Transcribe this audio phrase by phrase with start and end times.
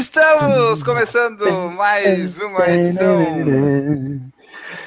[0.00, 3.22] Estamos começando mais uma edição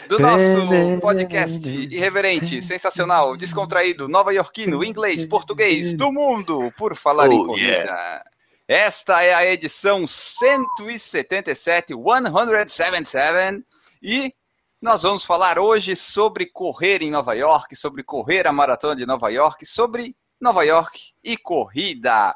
[0.09, 8.25] do nosso podcast irreverente, sensacional, descontraído, nova-iorquino, inglês, português, do mundo, por falar em corrida.
[8.67, 13.63] Esta é a edição 177, 177,
[14.01, 14.33] e
[14.81, 19.29] nós vamos falar hoje sobre correr em Nova York, sobre correr a maratona de Nova
[19.29, 22.35] York, sobre Nova York e corrida.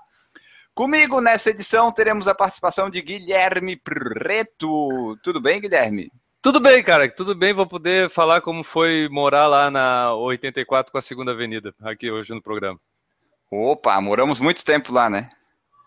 [0.77, 5.17] Comigo nessa edição teremos a participação de Guilherme Preto.
[5.23, 6.11] Tudo bem, Guilherme?
[6.39, 7.51] Tudo bem, cara, tudo bem.
[7.51, 12.31] Vou poder falar como foi morar lá na 84 com a Segunda Avenida, aqui hoje
[12.31, 12.79] no programa.
[13.49, 15.31] Opa, moramos muito tempo lá, né?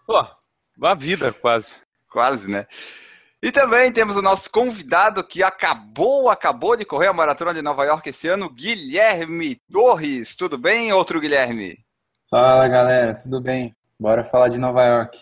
[0.04, 0.26] Pô,
[0.76, 1.82] uma vida quase.
[2.10, 2.66] Quase, né?
[3.40, 7.84] E também temos o nosso convidado que acabou, acabou de correr a maratona de Nova
[7.84, 10.34] York esse ano, Guilherme Torres.
[10.34, 11.78] Tudo bem, outro Guilherme?
[12.28, 13.72] Fala, galera, tudo bem?
[14.00, 15.18] Bora falar de Nova York.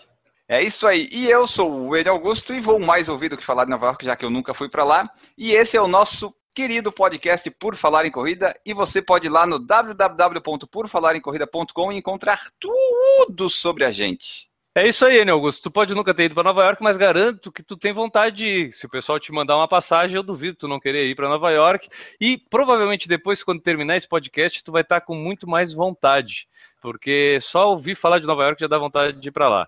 [0.47, 1.09] É isso aí.
[1.11, 3.87] E eu sou o Ed Augusto e vou mais ouvir do que falar de Nova
[3.87, 5.11] York, já que eu nunca fui para lá.
[5.37, 8.57] E esse é o nosso querido podcast Por Falar em Corrida.
[8.65, 14.48] E você pode ir lá no www.porfalaremcorrida.com e encontrar tudo sobre a gente.
[14.75, 15.63] É isso aí, né, Augusto?
[15.63, 18.45] Tu pode nunca ter ido para Nova York, mas garanto que tu tem vontade de
[18.47, 18.73] ir.
[18.73, 21.49] Se o pessoal te mandar uma passagem, eu duvido tu não querer ir para Nova
[21.49, 21.89] York.
[22.21, 26.47] E provavelmente depois, quando terminar esse podcast, tu vai estar com muito mais vontade,
[26.81, 29.67] porque só ouvir falar de Nova York já dá vontade de ir para lá.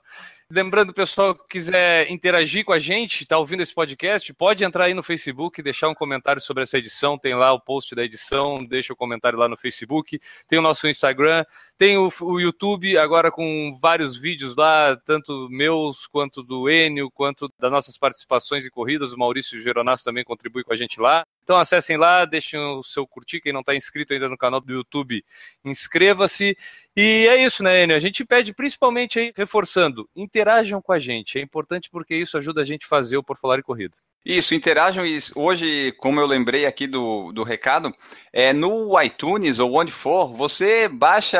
[0.54, 4.94] Lembrando, pessoal, que quiser interagir com a gente, está ouvindo esse podcast, pode entrar aí
[4.94, 7.18] no Facebook, deixar um comentário sobre essa edição.
[7.18, 10.20] Tem lá o post da edição, deixa o comentário lá no Facebook.
[10.50, 11.46] Tem o nosso Instagram,
[11.78, 17.50] tem o, o YouTube, agora com vários vídeos lá, tanto meus quanto do Enio, quanto
[17.58, 19.14] das nossas participações em corridas.
[19.14, 21.26] O Maurício Geronasso também contribui com a gente lá.
[21.44, 23.42] Então acessem lá, deixem o seu curtir.
[23.42, 25.24] Quem não está inscrito ainda no canal do YouTube,
[25.66, 26.58] inscreva-se.
[26.96, 27.96] E é isso, né, Enio?
[27.96, 31.38] A gente pede principalmente aí, reforçando, interajam com a gente.
[31.38, 33.96] É importante porque isso ajuda a gente a fazer o Por Falar em Corrida.
[34.24, 37.92] Isso, interajam e hoje, como eu lembrei aqui do, do recado,
[38.32, 41.40] é no iTunes ou onde for, você baixa,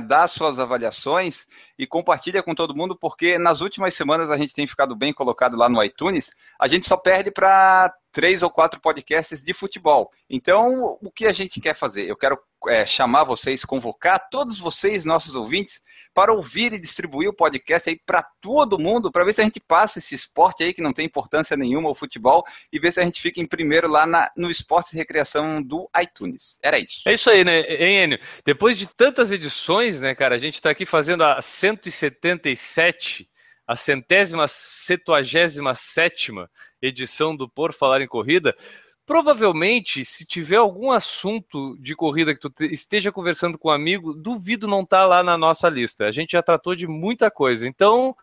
[0.00, 1.46] dá suas avaliações
[1.78, 5.56] e compartilha com todo mundo, porque nas últimas semanas a gente tem ficado bem colocado
[5.56, 10.10] lá no iTunes, a gente só perde para três ou quatro podcasts de futebol.
[10.28, 12.10] Então, o que a gente quer fazer?
[12.10, 12.36] Eu quero
[12.66, 15.80] é, chamar vocês, convocar todos vocês, nossos ouvintes,
[16.12, 19.60] para ouvir e distribuir o podcast aí para todo mundo, para ver se a gente
[19.60, 23.04] passa esse esporte aí que não tem importância nenhuma, o futebol, e ver se a
[23.04, 26.58] gente fica em primeiro lá na, no Esporte e Recreação do iTunes.
[26.60, 27.02] Era isso.
[27.06, 27.60] É isso aí, né,
[28.02, 28.18] Enio?
[28.44, 33.28] Depois de tantas edições, né, cara, a gente está aqui fazendo a 177
[33.68, 38.56] a centésima, setuagésima sétima edição do Por Falar em Corrida.
[39.04, 44.66] Provavelmente, se tiver algum assunto de corrida que tu esteja conversando com um amigo, duvido
[44.66, 46.06] não estar tá lá na nossa lista.
[46.06, 47.68] A gente já tratou de muita coisa.
[47.68, 48.16] Então,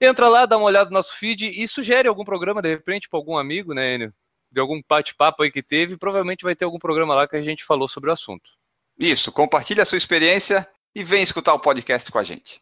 [0.00, 3.20] entra lá, dá uma olhada no nosso feed e sugere algum programa, de repente, para
[3.20, 4.12] algum amigo, né, Enio?
[4.50, 7.64] De algum bate-papo aí que teve, provavelmente vai ter algum programa lá que a gente
[7.64, 8.50] falou sobre o assunto.
[8.98, 12.60] Isso, compartilha a sua experiência e vem escutar o podcast com a gente.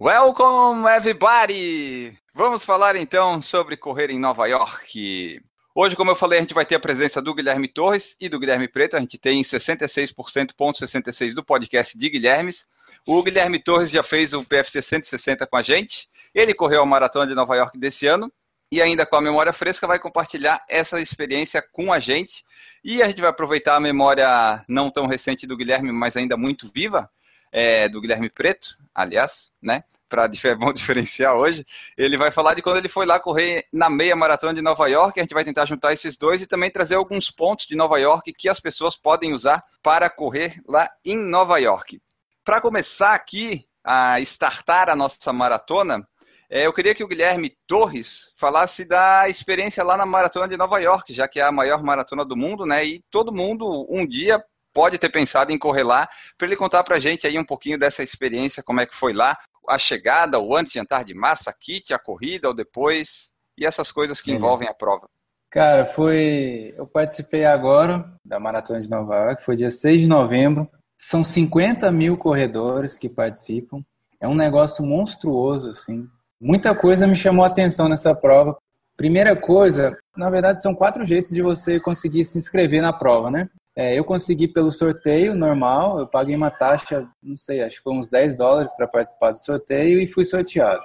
[0.00, 2.16] Welcome everybody!
[2.32, 5.42] Vamos falar então sobre correr em Nova York.
[5.74, 8.38] Hoje, como eu falei, a gente vai ter a presença do Guilherme Torres e do
[8.38, 8.96] Guilherme Preto.
[8.96, 12.64] A gente tem 66%, ponto 66 do podcast de Guilhermes.
[13.08, 16.08] O Guilherme Torres já fez o PFC 160 com a gente.
[16.32, 18.32] Ele correu a maratona de Nova York desse ano
[18.70, 22.44] e ainda com a memória fresca vai compartilhar essa experiência com a gente.
[22.84, 26.70] E a gente vai aproveitar a memória não tão recente do Guilherme, mas ainda muito
[26.72, 27.10] viva,
[27.52, 29.84] é, do Guilherme Preto, aliás, né?
[30.08, 33.90] Para é bom diferenciar hoje, ele vai falar de quando ele foi lá correr na
[33.90, 35.18] meia maratona de Nova York.
[35.18, 38.32] A gente vai tentar juntar esses dois e também trazer alguns pontos de Nova York
[38.32, 42.00] que as pessoas podem usar para correr lá em Nova York.
[42.44, 46.06] Para começar aqui a startar a nossa maratona,
[46.50, 50.78] é, eu queria que o Guilherme Torres falasse da experiência lá na maratona de Nova
[50.78, 52.84] York, já que é a maior maratona do mundo, né?
[52.86, 54.42] E todo mundo um dia
[54.72, 57.78] pode ter pensado em correr lá, para ele contar para a gente aí um pouquinho
[57.78, 59.36] dessa experiência, como é que foi lá,
[59.68, 63.90] a chegada, o antes de entrar de massa, kit, a corrida, ou depois, e essas
[63.90, 65.08] coisas que envolvem a prova.
[65.50, 66.74] Cara, foi.
[66.76, 70.68] Eu participei agora da Maratona de Nova York, foi dia 6 de novembro.
[70.96, 73.80] São 50 mil corredores que participam.
[74.20, 76.08] É um negócio monstruoso, assim.
[76.40, 78.56] Muita coisa me chamou a atenção nessa prova.
[78.96, 83.48] Primeira coisa, na verdade, são quatro jeitos de você conseguir se inscrever na prova, né?
[83.78, 87.92] É, eu consegui pelo sorteio normal, eu paguei uma taxa, não sei, acho que foi
[87.92, 90.82] uns 10 dólares para participar do sorteio e fui sorteado.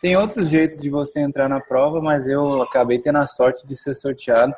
[0.00, 3.74] Tem outros jeitos de você entrar na prova, mas eu acabei tendo a sorte de
[3.74, 4.54] ser sorteado.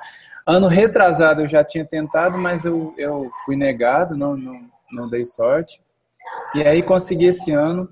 [0.47, 4.61] Ano retrasado eu já tinha tentado, mas eu, eu fui negado, não, não,
[4.93, 5.81] não dei sorte.
[6.55, 7.89] E aí consegui esse ano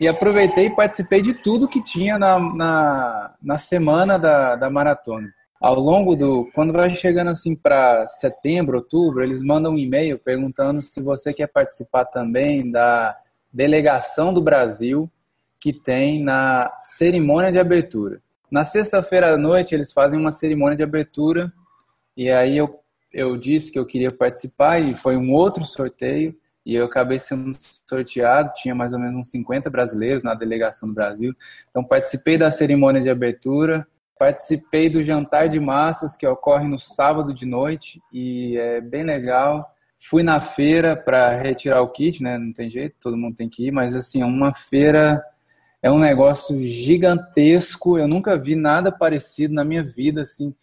[0.00, 5.32] e aproveitei e participei de tudo que tinha na, na, na semana da, da maratona.
[5.62, 6.50] Ao longo do.
[6.52, 11.46] Quando vai chegando assim para setembro, outubro, eles mandam um e-mail perguntando se você quer
[11.46, 13.16] participar também da
[13.52, 15.08] delegação do Brasil
[15.60, 18.20] que tem na cerimônia de abertura.
[18.50, 21.52] Na sexta-feira à noite, eles fazem uma cerimônia de abertura
[22.16, 22.80] e aí eu,
[23.12, 26.34] eu disse que eu queria participar e foi um outro sorteio
[26.66, 27.56] e eu acabei sendo
[27.88, 31.32] sorteado, tinha mais ou menos uns 50 brasileiros na delegação do Brasil.
[31.70, 33.86] Então participei da cerimônia de abertura,
[34.22, 39.68] participei do jantar de massas que ocorre no sábado de noite e é bem legal.
[39.98, 42.38] Fui na feira para retirar o kit, né?
[42.38, 45.20] Não tem jeito, todo mundo tem que ir, mas assim, é uma feira
[45.82, 47.98] é um negócio gigantesco.
[47.98, 50.54] Eu nunca vi nada parecido na minha vida assim.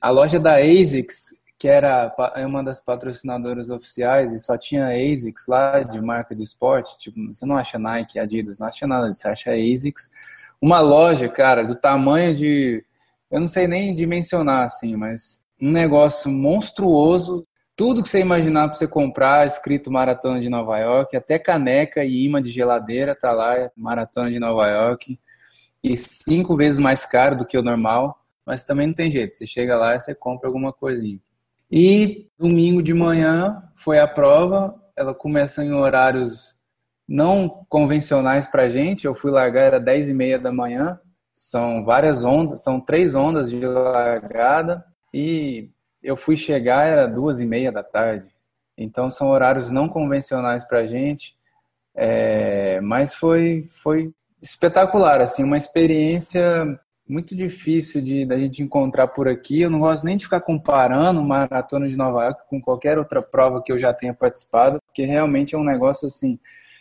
[0.00, 5.48] A loja da ASICS que era é uma das patrocinadoras oficiais e só tinha ASICS
[5.48, 9.28] lá de marca de esporte, tipo, você não acha Nike, Adidas, não acha nada você
[9.28, 10.10] acha ASICS.
[10.60, 12.84] Uma loja, cara, do tamanho de,
[13.32, 18.74] eu não sei nem dimensionar assim, mas um negócio monstruoso, tudo que você imaginar para
[18.74, 23.70] você comprar, escrito Maratona de Nova York, até caneca e imã de geladeira tá lá,
[23.76, 25.18] Maratona de Nova York,
[25.82, 29.46] e cinco vezes mais caro do que o normal, mas também não tem jeito, você
[29.46, 31.18] chega lá e você compra alguma coisinha.
[31.70, 36.60] E domingo de manhã foi a prova, ela começa em horários
[37.08, 39.06] não convencionais para gente.
[39.06, 41.00] Eu fui largar, era 10 e meia da manhã.
[41.32, 44.84] São várias ondas, são três ondas de largada.
[45.12, 45.70] E
[46.02, 48.28] eu fui chegar, era duas e meia da tarde.
[48.76, 51.36] Então são horários não convencionais para gente.
[51.94, 59.28] É, mas foi, foi espetacular, assim, uma experiência muito difícil de da gente encontrar por
[59.28, 59.60] aqui.
[59.60, 63.62] Eu não gosto nem de ficar comparando maratona de Nova York com qualquer outra prova
[63.62, 66.38] que eu já tenha participado, porque realmente é um negócio assim,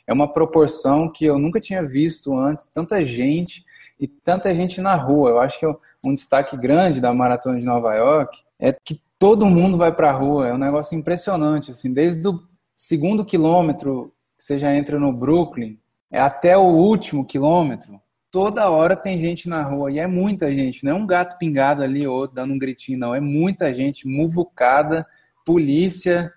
[0.08, 3.64] é uma proporção que eu nunca tinha visto antes, tanta gente
[4.02, 5.30] e tanta gente na rua.
[5.30, 9.46] Eu acho que é um destaque grande da maratona de Nova York é que todo
[9.46, 10.48] mundo vai para a rua.
[10.48, 12.42] É um negócio impressionante, assim, desde o
[12.76, 15.78] segundo quilômetro que você já entra no Brooklyn
[16.12, 18.02] é até o último quilômetro
[18.32, 21.84] toda hora tem gente na rua, e é muita gente, não é um gato pingado
[21.84, 25.06] ali ou dando um gritinho, não, é muita gente, muvucada,
[25.46, 26.32] polícia,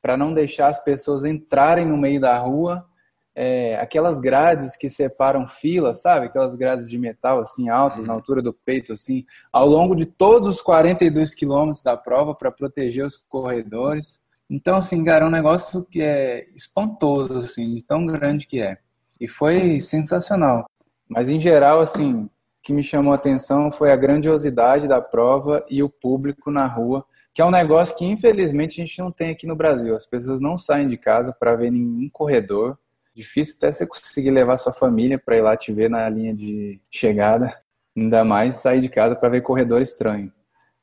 [0.00, 2.86] para não deixar as pessoas entrarem no meio da rua,
[3.34, 6.26] é, aquelas grades que separam filas, sabe?
[6.26, 8.06] Aquelas grades de metal, assim, altas, uhum.
[8.06, 12.50] na altura do peito, assim, ao longo de todos os 42 quilômetros da prova, para
[12.50, 14.20] proteger os corredores.
[14.50, 18.76] Então, assim, cara, é um negócio que é espantoso, assim, de tão grande que é.
[19.18, 20.66] E foi sensacional.
[21.08, 22.30] Mas, em geral, assim, o
[22.62, 27.04] que me chamou a atenção foi a grandiosidade da prova e o público na rua,
[27.34, 29.94] que é um negócio que, infelizmente, a gente não tem aqui no Brasil.
[29.94, 32.78] As pessoas não saem de casa para ver nenhum corredor.
[33.14, 36.80] Difícil até você conseguir levar sua família para ir lá te ver na linha de
[36.90, 37.54] chegada.
[37.96, 40.32] Ainda mais sair de casa para ver corredor estranho.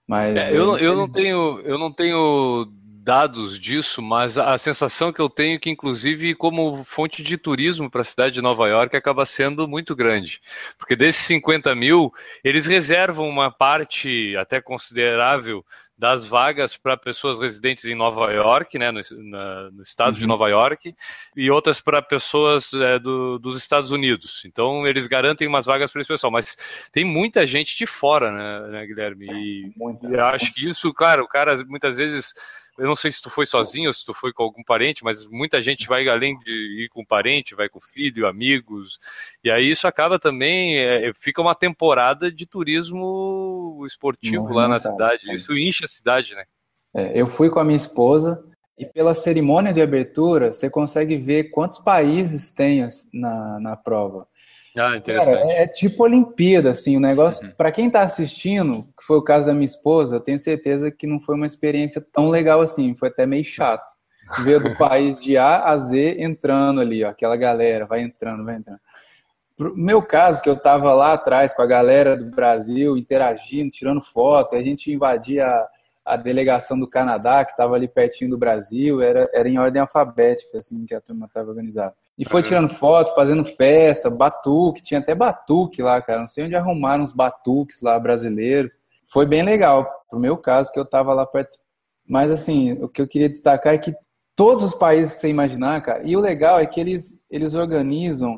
[0.08, 2.68] Mas é, eu, eu não tenho eu não tenho
[3.10, 7.90] dados disso, mas a sensação que eu tenho é que, inclusive, como fonte de turismo
[7.90, 10.40] para a cidade de Nova York, acaba sendo muito grande.
[10.78, 15.66] Porque desses 50 mil, eles reservam uma parte até considerável
[16.00, 20.20] das vagas para pessoas residentes em Nova York, né, no, na, no estado uhum.
[20.22, 20.96] de Nova York,
[21.36, 24.44] e outras para pessoas é, do, dos Estados Unidos.
[24.46, 26.32] Então, eles garantem umas vagas para esse pessoal.
[26.32, 26.58] Mas
[26.94, 29.28] tem muita gente de fora, né, né Guilherme?
[29.30, 29.74] E,
[30.10, 32.34] e acho que isso, claro, o cara muitas vezes
[32.80, 35.26] eu não sei se tu foi sozinho ou se tu foi com algum parente, mas
[35.28, 39.00] muita gente vai além de ir com parente, vai com filho, amigos,
[39.44, 45.32] e aí isso acaba também, é, fica uma temporada de turismo esportivo lá na cidade,
[45.34, 46.46] isso enche a cidade, né?
[46.94, 48.44] É, eu fui com a minha esposa
[48.78, 54.28] e pela cerimônia de abertura você consegue ver quantos países tem na, na prova.
[54.80, 55.42] Ah, interessante.
[55.42, 57.46] Cara, é, é, tipo Olimpíada, assim, o negócio.
[57.46, 57.54] Uhum.
[57.56, 61.06] Para quem está assistindo, que foi o caso da minha esposa, eu tenho certeza que
[61.06, 63.92] não foi uma experiência tão legal assim, foi até meio chato.
[64.44, 68.56] Ver do país de A a Z entrando ali, ó, aquela galera, vai entrando, vai
[68.56, 68.80] entrando.
[69.58, 74.02] Pro meu caso, que eu estava lá atrás com a galera do Brasil, interagindo, tirando
[74.02, 75.70] foto, a gente invadia a,
[76.06, 80.60] a delegação do Canadá, que estava ali pertinho do Brasil, era, era em ordem alfabética,
[80.60, 81.94] assim, que a turma estava organizada.
[82.20, 86.20] E foi tirando foto, fazendo festa, batuque, tinha até batuque lá, cara.
[86.20, 88.78] Não sei onde arrumaram os batuques lá brasileiros.
[89.10, 91.70] Foi bem legal, pro meu caso, que eu tava lá participando.
[92.06, 93.96] Mas, assim, o que eu queria destacar é que
[94.36, 98.38] todos os países que você imaginar, cara, e o legal é que eles, eles organizam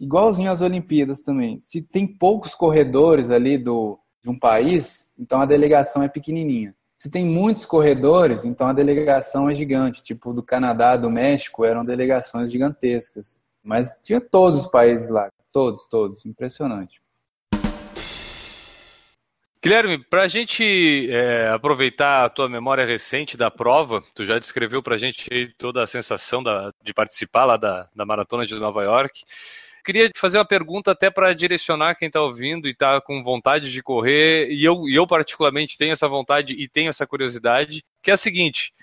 [0.00, 1.60] igualzinho às Olimpíadas também.
[1.60, 6.74] Se tem poucos corredores ali do, de um país, então a delegação é pequenininha.
[6.98, 10.02] Se tem muitos corredores, então a delegação é gigante.
[10.02, 13.38] Tipo, do Canadá, do México, eram delegações gigantescas.
[13.62, 15.30] Mas tinha todos os países lá.
[15.52, 16.26] Todos, todos.
[16.26, 17.00] Impressionante.
[19.62, 24.82] Guilherme, para a gente é, aproveitar a tua memória recente da prova, tu já descreveu
[24.82, 28.82] para a gente toda a sensação da, de participar lá da, da Maratona de Nova
[28.82, 29.22] York
[29.88, 33.82] queria fazer uma pergunta até para direcionar quem está ouvindo e está com vontade de
[33.82, 38.18] correr, e eu, eu particularmente tenho essa vontade e tenho essa curiosidade, que é a
[38.18, 38.74] seguinte,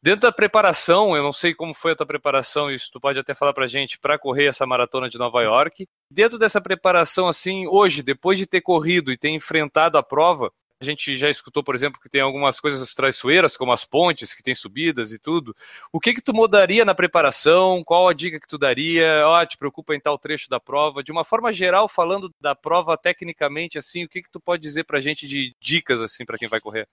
[0.00, 3.34] dentro da preparação, eu não sei como foi a tua preparação, isso tu pode até
[3.34, 8.00] falar para gente, para correr essa maratona de Nova York, dentro dessa preparação, assim, hoje,
[8.00, 10.52] depois de ter corrido e ter enfrentado a prova,
[10.82, 14.42] a gente já escutou, por exemplo, que tem algumas coisas traiçoeiras, como as pontes, que
[14.42, 15.54] tem subidas e tudo.
[15.92, 17.84] O que que tu mudaria na preparação?
[17.84, 19.22] Qual a dica que tu daria?
[19.24, 21.02] Ó, oh, te preocupa em tal trecho da prova?
[21.02, 24.82] De uma forma geral, falando da prova tecnicamente, assim, o que que tu pode dizer
[24.84, 26.88] pra gente de dicas, assim, para quem vai correr?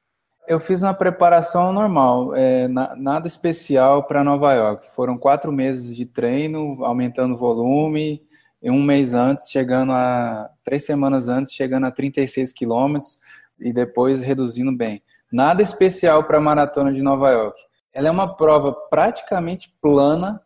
[0.47, 4.87] Eu fiz uma preparação normal, é, na, nada especial para Nova York.
[4.95, 8.21] Foram quatro meses de treino, aumentando o volume,
[8.61, 10.49] e um mês antes, chegando a.
[10.63, 13.19] três semanas antes, chegando a 36 quilômetros
[13.59, 15.01] e depois reduzindo bem.
[15.31, 17.59] Nada especial para a maratona de Nova York.
[17.93, 20.41] Ela é uma prova praticamente plana.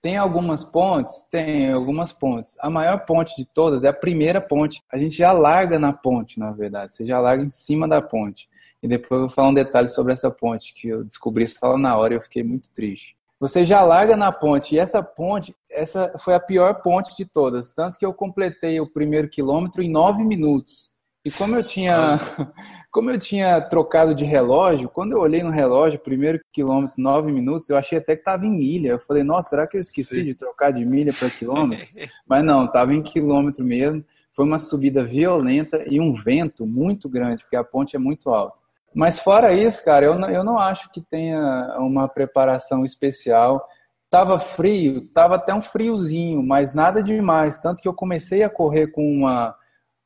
[0.00, 1.22] Tem algumas pontes?
[1.30, 2.56] Tem algumas pontes.
[2.60, 4.82] A maior ponte de todas é a primeira ponte.
[4.92, 6.92] A gente já larga na ponte, na verdade.
[6.92, 8.48] Você já larga em cima da ponte.
[8.82, 11.76] E depois eu vou falar um detalhe sobre essa ponte, que eu descobri isso lá
[11.78, 13.16] na hora e eu fiquei muito triste.
[13.40, 14.74] Você já larga na ponte.
[14.74, 17.72] E essa ponte, essa foi a pior ponte de todas.
[17.72, 20.93] Tanto que eu completei o primeiro quilômetro em nove minutos.
[21.24, 22.18] E como eu tinha,
[22.92, 27.70] como eu tinha trocado de relógio, quando eu olhei no relógio, primeiro quilômetro, nove minutos,
[27.70, 28.90] eu achei até que estava em milha.
[28.90, 30.24] Eu falei, nossa, será que eu esqueci Sim.
[30.24, 31.86] de trocar de milha para quilômetro?
[32.28, 34.04] Mas não, estava em quilômetro mesmo.
[34.32, 38.60] Foi uma subida violenta e um vento muito grande, porque a ponte é muito alta.
[38.94, 43.66] Mas fora isso, cara, eu não, eu não acho que tenha uma preparação especial.
[44.10, 47.58] Tava frio, tava até um friozinho, mas nada demais.
[47.58, 49.56] Tanto que eu comecei a correr com uma,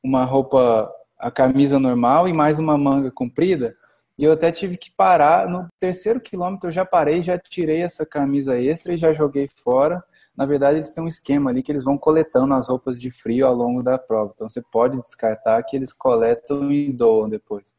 [0.03, 3.75] uma roupa a camisa normal e mais uma manga comprida.
[4.17, 5.47] E eu até tive que parar.
[5.47, 10.03] No terceiro quilômetro eu já parei, já tirei essa camisa extra e já joguei fora.
[10.35, 13.45] Na verdade, eles têm um esquema ali que eles vão coletando as roupas de frio
[13.45, 14.31] ao longo da prova.
[14.33, 17.73] Então você pode descartar que eles coletam e doam depois.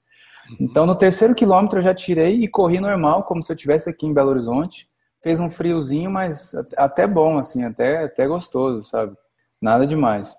[0.50, 0.56] Uhum.
[0.60, 4.06] Então no terceiro quilômetro eu já tirei e corri normal, como se eu estivesse aqui
[4.06, 4.88] em Belo Horizonte.
[5.22, 9.14] Fez um friozinho, mas até bom, assim, até, até gostoso, sabe?
[9.60, 10.34] Nada demais.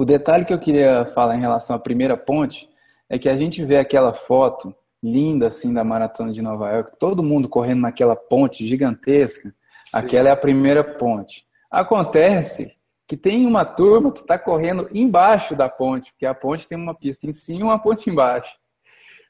[0.00, 2.70] O detalhe que eu queria falar em relação à primeira ponte
[3.06, 7.22] é que a gente vê aquela foto linda assim da maratona de Nova York, todo
[7.22, 9.50] mundo correndo naquela ponte gigantesca.
[9.50, 9.54] Sim.
[9.92, 11.44] Aquela é a primeira ponte.
[11.70, 16.78] Acontece que tem uma turma que está correndo embaixo da ponte, porque a ponte tem
[16.78, 18.56] uma pista em cima e uma ponte embaixo.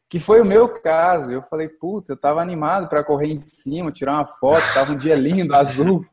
[0.09, 1.33] Que foi o meu caso.
[1.33, 4.97] Eu falei, puta, eu estava animado para correr em cima, tirar uma foto, estava um
[4.97, 6.07] dia lindo, azul.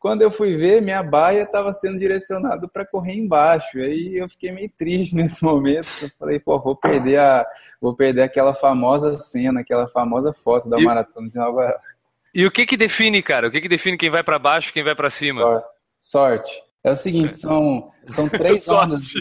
[0.00, 3.78] Quando eu fui ver, minha baia estava sendo direcionada para correr embaixo.
[3.78, 5.86] Aí eu fiquei meio triste nesse momento.
[6.00, 7.46] Eu falei, pô, vou perder a,
[7.78, 11.78] vou perder aquela famosa cena, aquela famosa foto da e, maratona de Nova.
[12.34, 13.46] E o que que define, cara?
[13.46, 15.62] O que que define quem vai para baixo, quem vai para cima?
[15.98, 16.50] Sorte.
[16.82, 19.12] É o seguinte, são, são três ondas.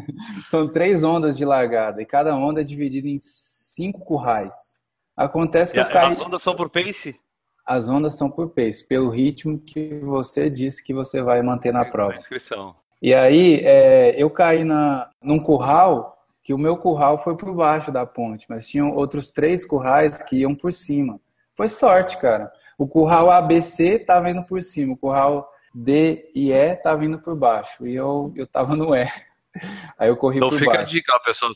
[0.48, 4.76] são três ondas de largada e cada onda é dividida em cinco currais.
[5.16, 6.12] Acontece que e eu caí...
[6.12, 7.18] As ondas são por pace?
[7.66, 11.78] As ondas são por pace, pelo ritmo que você disse que você vai manter Sim,
[11.78, 12.14] na prova.
[12.14, 12.76] Inscrição.
[13.02, 17.90] E aí, é, eu caí na, num curral, que o meu curral foi por baixo
[17.90, 21.20] da ponte, mas tinham outros três currais que iam por cima.
[21.54, 22.50] Foi sorte, cara.
[22.78, 27.34] O curral ABC estava indo por cima, o curral D e E estava indo por
[27.34, 29.06] baixo, e eu, eu tava no E.
[29.98, 30.82] Aí eu corri então por fica baixo.
[30.82, 31.50] a dica, pessoal.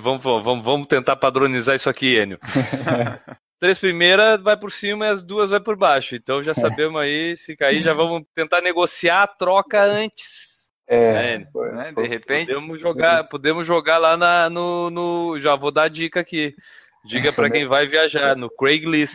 [0.00, 2.38] Vamos, vamos, vamos tentar padronizar isso aqui, Enio.
[3.60, 6.16] três primeiras vai por cima e as duas vai por baixo.
[6.16, 6.54] Então já é.
[6.54, 10.70] sabemos aí, se cair, já vamos tentar negociar a troca antes.
[10.88, 11.46] É, né?
[11.72, 11.92] né?
[11.92, 12.48] de repente.
[12.48, 15.38] Podemos jogar, podemos jogar lá na, no, no.
[15.38, 16.56] Já vou dar a dica aqui.
[17.04, 19.14] Diga para quem vai viajar no Craigslist.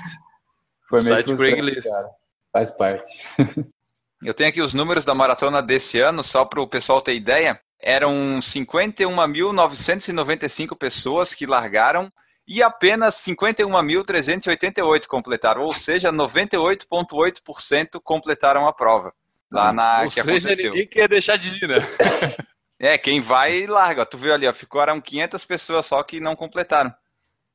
[0.88, 1.84] Foi meio site Craigslist.
[1.84, 2.10] Cara.
[2.54, 3.12] Faz parte.
[4.24, 7.60] Eu tenho aqui os números da maratona desse ano, só para o pessoal ter ideia.
[7.80, 12.10] Eram 51.995 pessoas que largaram
[12.48, 19.14] e apenas 51.388 completaram, ou seja, 98,8% completaram a prova.
[19.52, 20.72] lá na Ou que seja, aconteceu.
[20.72, 21.78] ninguém quer deixar de ir, né?
[22.78, 24.06] É, quem vai larga.
[24.06, 26.94] Tu viu ali, ó, ficaram 500 pessoas só que não completaram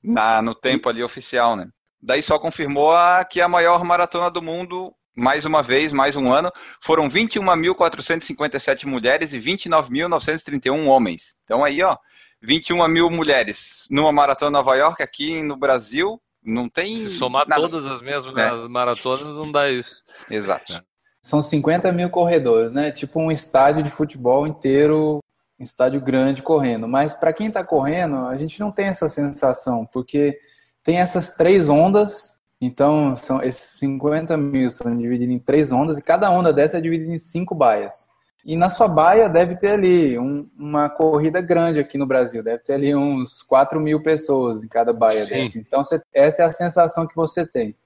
[0.03, 1.69] na, no tempo ali oficial, né?
[2.03, 6.33] Daí só confirmou a, que a maior maratona do mundo, mais uma vez, mais um
[6.33, 11.37] ano, foram 21.457 mulheres e 29.931 homens.
[11.45, 11.99] Então aí, ó,
[12.43, 16.99] 21 mil mulheres numa maratona Nova York, aqui no Brasil, não tem.
[16.99, 17.61] Se somar nada.
[17.63, 18.69] todas as mesmas É.
[18.69, 20.03] maratonas, não dá isso.
[20.31, 20.83] Exato.
[21.23, 22.91] São 50 mil corredores, né?
[22.91, 25.21] Tipo um estádio de futebol inteiro,
[25.59, 26.89] um estádio grande correndo.
[26.89, 30.39] Mas para quem está correndo, a gente não tem essa sensação, porque
[30.83, 32.39] tem essas três ondas.
[32.63, 36.81] Então, são esses 50 mil são divididos em três ondas e cada onda dessa é
[36.81, 38.09] dividida em cinco baias.
[38.45, 42.59] E na sua baia deve ter ali um- uma corrida grande aqui no Brasil, deve
[42.63, 45.31] ter ali uns 4 mil pessoas em cada baia Sim.
[45.31, 45.59] dessa.
[45.59, 47.77] Então, você- essa é a sensação que você tem.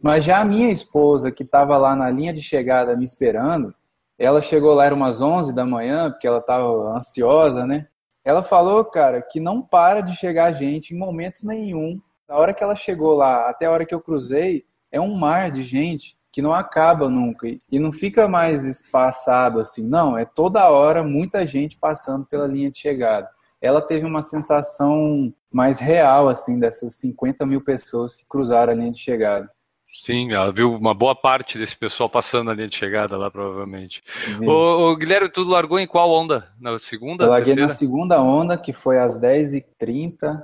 [0.00, 3.74] Mas já a minha esposa, que estava lá na linha de chegada me esperando,
[4.18, 6.66] ela chegou lá, era umas 11 da manhã, porque ela estava
[6.96, 7.86] ansiosa, né?
[8.24, 12.00] Ela falou, cara, que não para de chegar gente em momento nenhum.
[12.28, 15.50] Da hora que ela chegou lá até a hora que eu cruzei, é um mar
[15.50, 19.86] de gente que não acaba nunca e- não fica mais espaçado assim.
[19.86, 23.28] Não, é toda hora muita gente passando pela linha de chegada.
[23.60, 28.90] Ela teve uma sensação mais real, assim, dessas 50 mil pessoas que cruzaram a linha
[28.90, 29.48] de chegada.
[29.86, 34.02] Sim, ela viu uma boa parte desse pessoal passando na linha de chegada lá, provavelmente.
[34.40, 34.50] Ô,
[34.90, 36.50] ô, Guilherme, tu largou em qual onda?
[36.58, 37.24] Na segunda?
[37.24, 37.68] Eu larguei terceira?
[37.68, 40.42] na segunda onda, que foi às 10h30.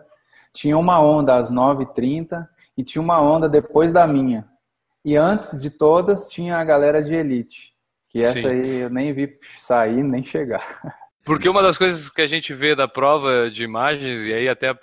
[0.52, 4.46] Tinha uma onda às 9h30 e tinha uma onda depois da minha.
[5.08, 7.72] E antes de todas, tinha a galera de elite.
[8.10, 8.46] Que essa Sim.
[8.48, 10.60] aí eu nem vi sair, nem chegar.
[11.24, 14.74] Porque uma das coisas que a gente vê da prova de imagens, e aí até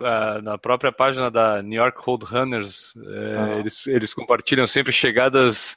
[0.42, 3.60] na própria página da New York Road Runners, eh, Ah.
[3.60, 5.76] eles, eles compartilham sempre chegadas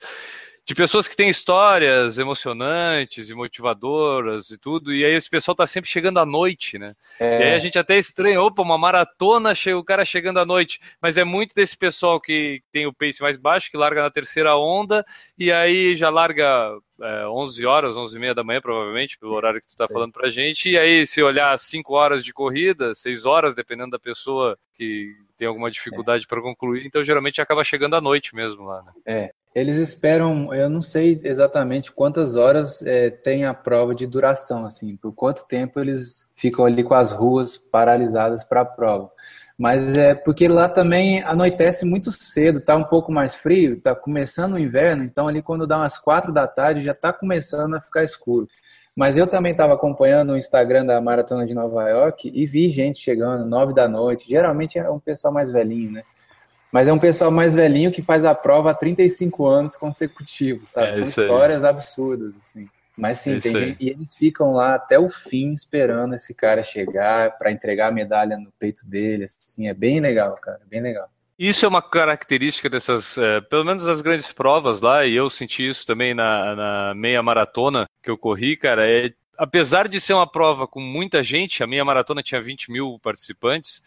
[0.68, 5.66] de pessoas que têm histórias emocionantes e motivadoras e tudo, e aí esse pessoal tá
[5.66, 6.94] sempre chegando à noite, né?
[7.18, 10.78] E aí É, a gente até estranha, opa, uma maratona, o cara chegando à noite.
[11.00, 14.56] Mas é muito desse pessoal que tem o pace mais baixo, que larga na terceira
[14.58, 15.02] onda,
[15.38, 19.62] e aí já larga é, 11 horas, 11 e meia da manhã, provavelmente, pelo horário
[19.62, 19.92] que tu tá É.
[19.92, 20.68] falando pra gente.
[20.68, 25.48] E aí, se olhar 5 horas de corrida, 6 horas, dependendo da pessoa que tem
[25.48, 28.92] alguma dificuldade para concluir, então geralmente acaba chegando à noite mesmo lá, né?
[29.54, 34.96] Eles esperam, eu não sei exatamente quantas horas é, tem a prova de duração, assim,
[34.96, 39.10] por quanto tempo eles ficam ali com as ruas paralisadas para a prova.
[39.58, 44.52] Mas é porque lá também anoitece muito cedo, tá um pouco mais frio, tá começando
[44.52, 48.04] o inverno, então ali quando dá umas quatro da tarde já tá começando a ficar
[48.04, 48.48] escuro.
[48.94, 52.98] Mas eu também estava acompanhando o Instagram da Maratona de Nova York e vi gente
[52.98, 54.28] chegando nove da noite.
[54.28, 56.02] Geralmente é um pessoal mais velhinho, né?
[56.72, 60.88] Mas é um pessoal mais velhinho que faz a prova há 35 anos consecutivos, sabe?
[60.88, 61.26] É São isso aí.
[61.26, 62.68] histórias absurdas, assim.
[62.96, 66.64] Mas sim, É tem gente, e eles ficam lá até o fim esperando esse cara
[66.64, 71.08] chegar para entregar a medalha no peito dele, assim, é bem legal, cara, bem legal.
[71.38, 75.68] Isso é uma característica dessas, eh, pelo menos das grandes provas lá, e eu senti
[75.68, 78.90] isso também na, na meia maratona que eu corri, cara.
[78.90, 82.98] É, apesar de ser uma prova com muita gente, a meia maratona tinha 20 mil
[83.00, 83.80] participantes,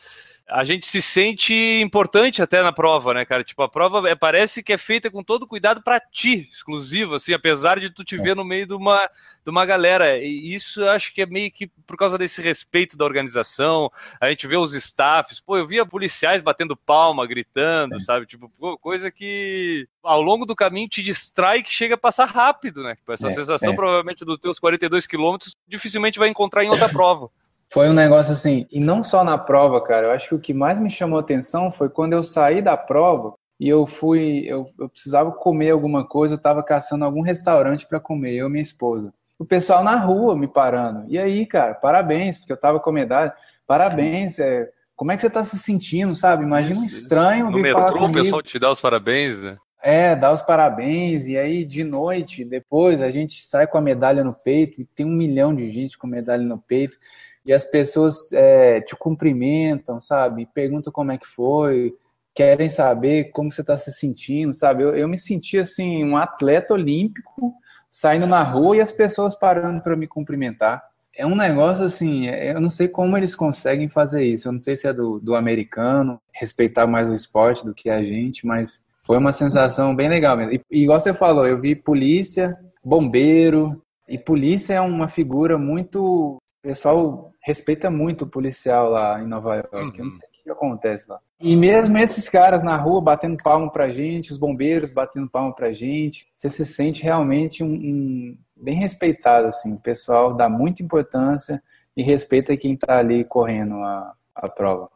[0.51, 3.43] a gente se sente importante até na prova, né, cara?
[3.43, 7.33] Tipo, a prova é, parece que é feita com todo cuidado para ti, exclusivo, assim,
[7.33, 9.09] apesar de tu te ver no meio de uma,
[9.43, 10.17] de uma galera.
[10.17, 14.29] E isso eu acho que é meio que por causa desse respeito da organização, a
[14.29, 18.25] gente vê os staffs, pô, eu via policiais batendo palma, gritando, sabe?
[18.25, 22.97] Tipo, coisa que ao longo do caminho te distrai que chega a passar rápido, né?
[23.07, 23.75] Essa É, sensação, é.
[23.75, 27.29] provavelmente, dos teus 42 quilômetros, dificilmente vai encontrar em outra prova.
[27.71, 30.07] Foi um negócio assim, e não só na prova, cara.
[30.07, 33.33] Eu acho que o que mais me chamou atenção foi quando eu saí da prova
[33.57, 37.99] e eu fui, eu, eu precisava comer alguma coisa, eu estava caçando algum restaurante para
[37.99, 39.13] comer, eu e minha esposa.
[39.39, 41.05] O pessoal na rua me parando.
[41.07, 43.33] E aí, cara, parabéns, porque eu estava com medalha.
[43.65, 46.43] Parabéns, é, como é que você está se sentindo, sabe?
[46.43, 49.57] Imagina um estranho No vir falar metrô, o pessoal te dá os parabéns, né?
[49.81, 54.23] É, dá os parabéns, e aí de noite, depois, a gente sai com a medalha
[54.23, 56.97] no peito, e tem um milhão de gente com medalha no peito,
[57.45, 60.47] e as pessoas é, te cumprimentam, sabe?
[60.53, 61.95] Perguntam como é que foi,
[62.33, 64.83] querem saber como você está se sentindo, sabe?
[64.83, 67.53] Eu, eu me senti assim, um atleta olímpico
[67.89, 70.83] saindo na rua e as pessoas parando para me cumprimentar.
[71.13, 74.47] É um negócio assim, eu não sei como eles conseguem fazer isso.
[74.47, 78.01] Eu não sei se é do, do americano, respeitar mais o esporte do que a
[78.01, 80.53] gente, mas foi uma sensação bem legal mesmo.
[80.53, 86.01] E, e igual você falou, eu vi polícia, bombeiro, e polícia é uma figura muito.
[86.35, 89.69] O pessoal respeita muito o policial lá em Nova York.
[89.75, 89.93] Eu Uhum.
[90.05, 91.19] não sei o que acontece lá.
[91.41, 95.73] E mesmo esses caras na rua batendo palma pra gente, os bombeiros batendo palma pra
[95.73, 99.73] gente, você se sente realmente um, um- bem respeitado, assim.
[99.73, 101.61] O pessoal dá muita importância
[101.97, 104.89] e respeita quem está ali correndo a, a prova.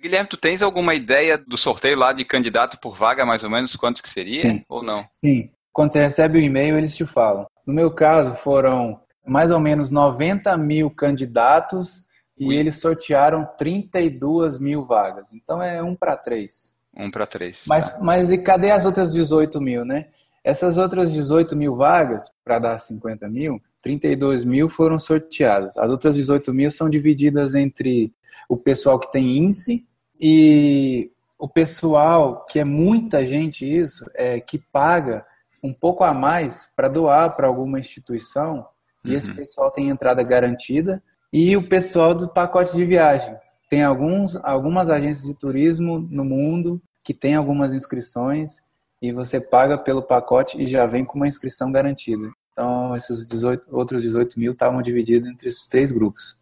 [0.00, 3.74] Guilherme, tu tens alguma ideia do sorteio lá de candidato por vaga, mais ou menos,
[3.76, 4.64] quanto que seria, Sim.
[4.68, 5.04] ou não?
[5.24, 5.50] Sim.
[5.72, 7.46] Quando você recebe o e-mail, eles te falam.
[7.66, 12.04] No meu caso, foram mais ou menos 90 mil candidatos
[12.38, 12.56] e Ui.
[12.56, 15.32] eles sortearam 32 mil vagas.
[15.32, 16.76] Então é um para três.
[16.96, 17.64] Um para três.
[17.66, 17.98] Mas, tá.
[18.00, 20.08] mas e cadê as outras 18 mil, né?
[20.46, 25.76] Essas outras 18 mil vagas, para dar 50 mil, 32 mil foram sorteadas.
[25.76, 28.12] As outras 18 mil são divididas entre
[28.48, 29.88] o pessoal que tem índice
[30.20, 35.26] e o pessoal, que é muita gente isso, é, que paga
[35.60, 38.64] um pouco a mais para doar para alguma instituição,
[39.04, 39.34] e esse Uhum.
[39.36, 43.40] pessoal tem entrada garantida, e o pessoal do pacote de viagens.
[43.68, 48.64] Tem alguns, algumas agências de turismo no mundo que tem algumas inscrições
[49.00, 52.30] e você paga pelo pacote e já vem com uma inscrição garantida.
[52.52, 56.36] Então, esses 18, outros 18 mil estavam divididos entre esses três grupos.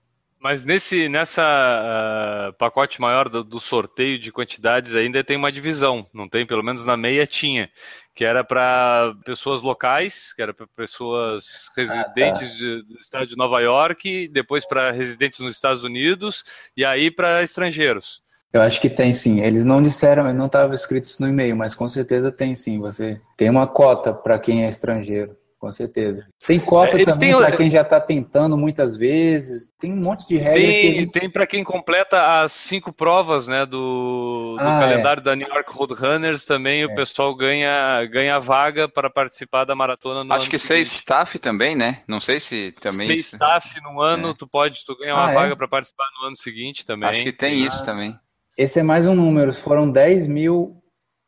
[0.44, 6.06] Mas nesse nessa ah, pacote maior do, do sorteio de quantidades ainda tem uma divisão,
[6.12, 6.46] não tem?
[6.46, 7.70] Pelo menos na meia tinha,
[8.14, 13.58] que era para pessoas locais, que era para pessoas residentes de- do estado de Nova
[13.60, 16.44] York, depois para residentes nos Estados Unidos
[16.76, 18.22] e aí para estrangeiros.
[18.54, 19.40] Eu acho que tem sim.
[19.40, 22.78] Eles não disseram, não estava escrito isso no e-mail, mas com certeza tem sim.
[22.78, 26.24] Você tem uma cota para quem é estrangeiro, com certeza.
[26.46, 29.72] Tem cota É, também para quem já está tentando muitas vezes.
[29.76, 31.10] Tem um monte de regra que Tem, eles...
[31.10, 35.72] tem para quem completa as cinco provas né, do, do Ah, calendário da New York
[35.72, 36.94] Roadrunners, também o É.
[36.94, 41.74] pessoal ganha, ganha vaga para participar da maratona no Acho ano que seis staff também,
[41.74, 42.02] né?
[42.06, 43.06] Não sei se também.
[43.08, 44.34] Seis staff no ano, É.
[44.34, 45.34] tu pode, tu ganha uma Ah, é?
[45.34, 47.08] vaga para participar no ano seguinte também.
[47.08, 48.16] Acho que tem isso também.
[48.56, 49.52] Esse é mais um número.
[49.52, 50.82] Foram 10 mil,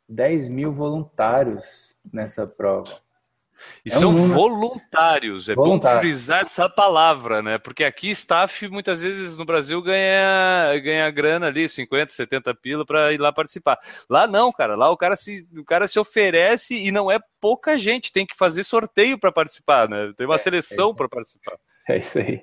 [0.09, 3.01] 10 mil voluntários nessa prova.
[3.85, 5.97] E É um são número- voluntários, é Voluntário.
[5.97, 7.57] bom frisar essa palavra, né?
[7.57, 13.15] Porque aqui staff muitas vezes no Brasil ganha, ganha grana ali, 50, 70 pila para
[13.15, 13.79] ir lá participar.
[14.11, 17.79] Lá não, cara, lá o cara se, o cara se oferece e não é pouca
[17.79, 20.12] gente, tem que fazer sorteio para participar, né?
[20.19, 21.57] Tem uma seleção para participar.
[21.88, 22.42] É isso aí.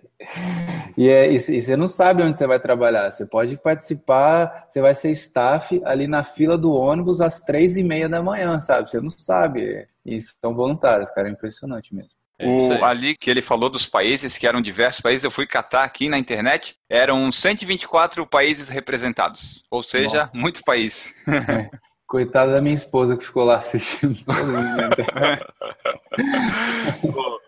[0.98, 3.12] E, é, e, e você não sabe onde você vai trabalhar.
[3.12, 7.84] Você pode participar, você vai ser staff ali na fila do ônibus às três e
[7.84, 8.90] meia da manhã, sabe?
[8.90, 9.86] Você não sabe.
[10.06, 11.28] E são voluntários, cara.
[11.28, 12.12] É impressionante mesmo.
[12.40, 15.84] É O, ali que ele falou dos países, que eram diversos países, eu fui catar
[15.84, 19.66] aqui na internet, eram 124 países representados.
[19.70, 20.38] Ou seja, Nossa.
[20.38, 21.14] muito país.
[22.08, 24.20] Coitada da minha esposa que ficou lá assistindo.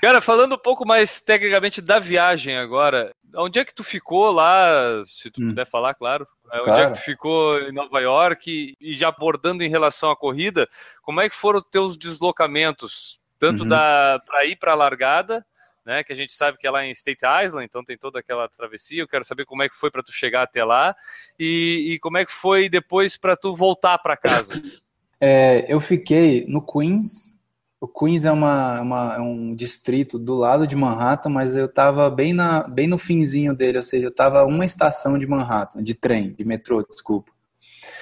[0.00, 5.02] Cara, falando um pouco mais tecnicamente da viagem agora, onde é que tu ficou lá,
[5.06, 5.48] se tu Hum.
[5.48, 6.26] puder falar, claro.
[6.52, 10.16] É, Onde é que tu ficou em Nova York e já abordando em relação à
[10.16, 10.68] corrida,
[11.00, 13.68] como é que foram os teus deslocamentos, tanto Uhum.
[13.70, 15.46] da para ir para a largada,
[15.84, 18.48] né, que a gente sabe que é lá em State Island, então tem toda aquela
[18.48, 20.94] travessia, eu quero saber como é que foi para tu chegar até lá
[21.38, 24.52] e, e como é que foi depois para tu voltar para casa.
[25.24, 27.31] É, eu fiquei no Queens.
[27.82, 32.08] O Queens é, uma, uma- é um distrito do lado de Manhattan, mas eu estava
[32.08, 35.92] bem, na, bem no finzinho dele, ou seja, eu estava uma estação de Manhattan, de
[35.92, 37.32] trem, de metrô, desculpa.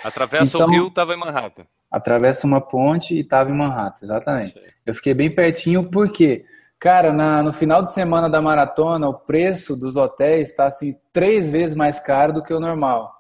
[0.05, 1.63] Atravessa Então- o rio, tava em Manhattan.
[1.91, 4.55] Atravessa uma ponte e estava em Manhattan, exatamente.
[4.85, 6.45] Eu fiquei bem pertinho porque,
[6.79, 11.51] cara, na- no final de semana da maratona, o preço dos hotéis está assim três
[11.51, 13.11] vezes mais caro do que o normal.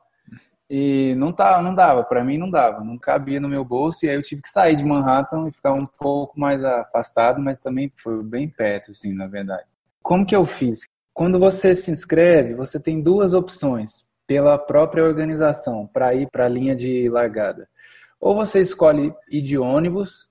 [0.72, 4.08] E não tá, não dava, para mim não dava, não cabia no meu bolso e
[4.08, 7.92] aí eu tive que sair de Manhattan e ficar um pouco mais afastado, mas também
[7.96, 9.64] foi bem perto, assim, na verdade.
[10.00, 10.88] Como que eu fiz?
[11.12, 16.48] Quando você se inscreve, você tem duas opções pela própria organização para ir para a
[16.48, 17.68] linha de largada.
[18.20, 20.28] Ou você escolhe ir de ônibus,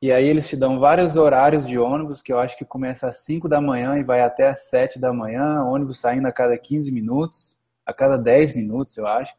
[0.00, 3.18] e aí eles te dão vários horários de ônibus, que eu acho que começa às
[3.18, 6.90] 5 da manhã e vai até às 7 da manhã, ônibus saindo a cada 15
[6.90, 7.54] minutos,
[7.84, 9.34] a cada 10 minutos, eu acho.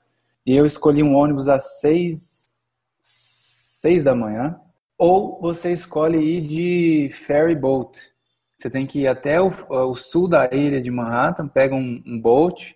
[0.49, 2.55] E eu escolhi um ônibus às 6,
[2.99, 4.59] 6 da manhã.
[4.97, 8.01] Ou você escolhe ir de ferry boat.
[8.55, 12.19] Você tem que ir até o, o sul da ilha de Manhattan, pega um, um
[12.19, 12.75] boat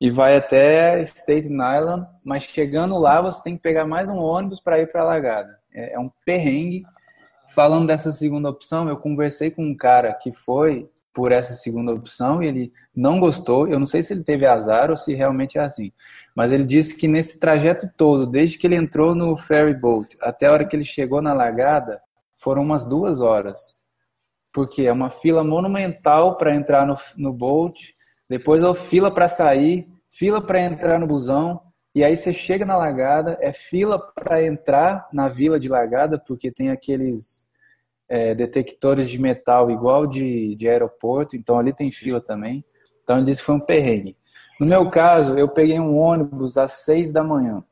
[0.00, 4.58] e vai até Staten Island, mas chegando lá você tem que pegar mais um ônibus
[4.58, 5.58] para ir para a largada.
[5.74, 6.84] É, é um perrengue.
[7.48, 12.42] Falando dessa segunda opção, eu conversei com um cara que foi por essa segunda opção
[12.42, 13.68] e ele não gostou.
[13.68, 15.92] Eu não sei se ele teve azar ou se realmente é assim,
[16.34, 20.46] mas ele disse que nesse trajeto todo, desde que ele entrou no ferry boat até
[20.46, 22.02] a hora que ele chegou na largada,
[22.36, 23.76] foram umas duas horas.
[24.52, 27.94] Porque é uma fila monumental para entrar no, no boat,
[28.28, 31.60] depois é fila para sair, fila para entrar no busão,
[31.94, 36.50] e aí você chega na largada, é fila para entrar na vila de largada, porque
[36.50, 37.48] tem aqueles
[38.08, 42.64] é, detectores de metal igual de, de aeroporto, então ali tem fila também.
[43.02, 44.16] Então ele disse que foi um perrengue.
[44.58, 47.64] No meu caso, eu peguei um ônibus às seis da manhã.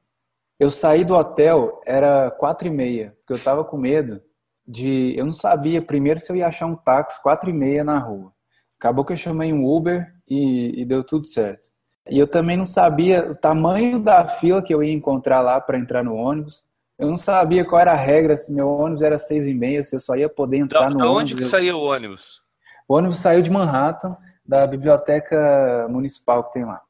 [0.59, 4.21] Eu saí do hotel, era quatro e meia, porque eu estava com medo
[4.67, 5.15] de...
[5.17, 8.33] Eu não sabia primeiro se eu ia achar um táxi quatro e meia na rua.
[8.79, 11.69] Acabou que eu chamei um Uber e, e deu tudo certo.
[12.11, 15.79] E eu também não sabia o tamanho da fila que eu ia encontrar lá para
[15.79, 16.65] entrar no ônibus.
[17.03, 19.97] Eu não sabia qual era a regra, se meu ônibus era seis e meia, se
[19.97, 21.21] eu só ia poder entrar da, no da ônibus.
[21.33, 22.41] onde que saiu o ônibus?
[22.89, 26.81] O ônibus saiu de Manhattan, da biblioteca municipal que tem lá.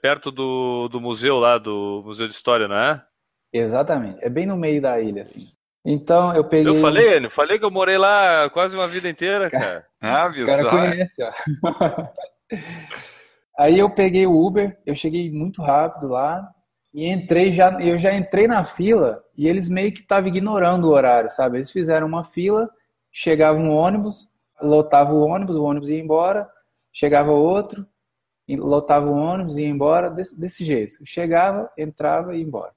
[0.00, 3.02] Perto do, do museu lá, do Museu de História, não é?
[3.52, 4.20] Exatamente.
[4.22, 5.48] É bem no meio da ilha, assim.
[5.84, 6.70] Então eu peguei.
[6.70, 9.84] Eu falei, Enio, falei que eu morei lá quase uma vida inteira, cara.
[10.00, 10.70] Ah, viu O cara só?
[10.70, 11.32] conhece, ó.
[13.58, 16.48] Aí eu peguei o Uber, eu cheguei muito rápido lá
[16.92, 20.90] e entrei já, eu já entrei na fila e eles meio que estavam ignorando o
[20.90, 21.58] horário, sabe?
[21.58, 22.68] Eles fizeram uma fila,
[23.12, 24.28] chegava um ônibus,
[24.60, 26.48] lotava o ônibus, o ônibus ia embora,
[26.92, 27.86] chegava outro,
[28.56, 30.94] lotava o ônibus, ia embora, desse, desse jeito.
[31.04, 32.72] Chegava, entrava e ia embora.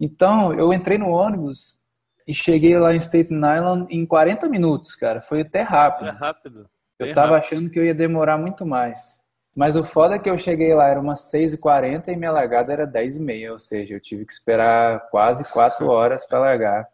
[0.00, 1.78] Então, eu entrei no ônibus
[2.26, 5.20] e cheguei lá em Staten Island em 40 minutos, cara.
[5.20, 6.08] Foi até rápido.
[6.08, 6.70] É rápido.
[6.98, 7.46] Eu tava rápido.
[7.46, 9.17] achando que eu ia demorar muito mais.
[9.58, 12.86] Mas o foda é que eu cheguei lá, era umas 6h40 e minha largada era
[12.86, 16.86] 10h30, ou seja, eu tive que esperar quase 4 horas para largar.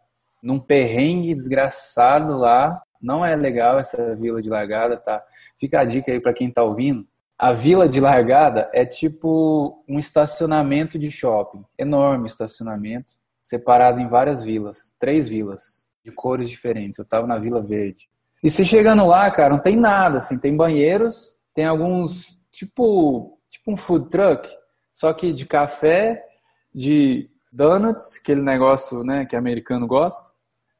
[0.42, 2.80] Num perrengue desgraçado lá.
[3.02, 5.22] Não é legal essa vila de largada, tá?
[5.60, 7.06] Fica a dica aí para quem tá ouvindo.
[7.38, 11.62] A vila de largada é tipo um estacionamento de shopping.
[11.76, 14.94] Enorme estacionamento, separado em várias vilas.
[14.98, 16.98] Três vilas, de cores diferentes.
[16.98, 18.08] Eu tava na Vila Verde.
[18.42, 20.38] E você chegando lá, cara, não tem nada, assim.
[20.38, 24.48] Tem banheiros, tem alguns, tipo, tipo um food truck,
[24.92, 26.24] só que de café,
[26.72, 30.30] de donuts, aquele negócio, né, que americano gosta,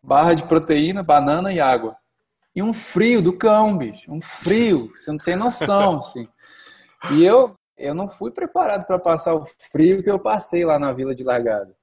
[0.03, 1.97] barra de proteína, banana e água.
[2.55, 4.13] E um frio do cão, bicho.
[4.13, 4.93] Um frio.
[4.95, 6.29] Você não tem noção, assim.
[7.11, 10.93] E eu, eu não fui preparado para passar o frio que eu passei lá na
[10.93, 11.75] Vila de Largada.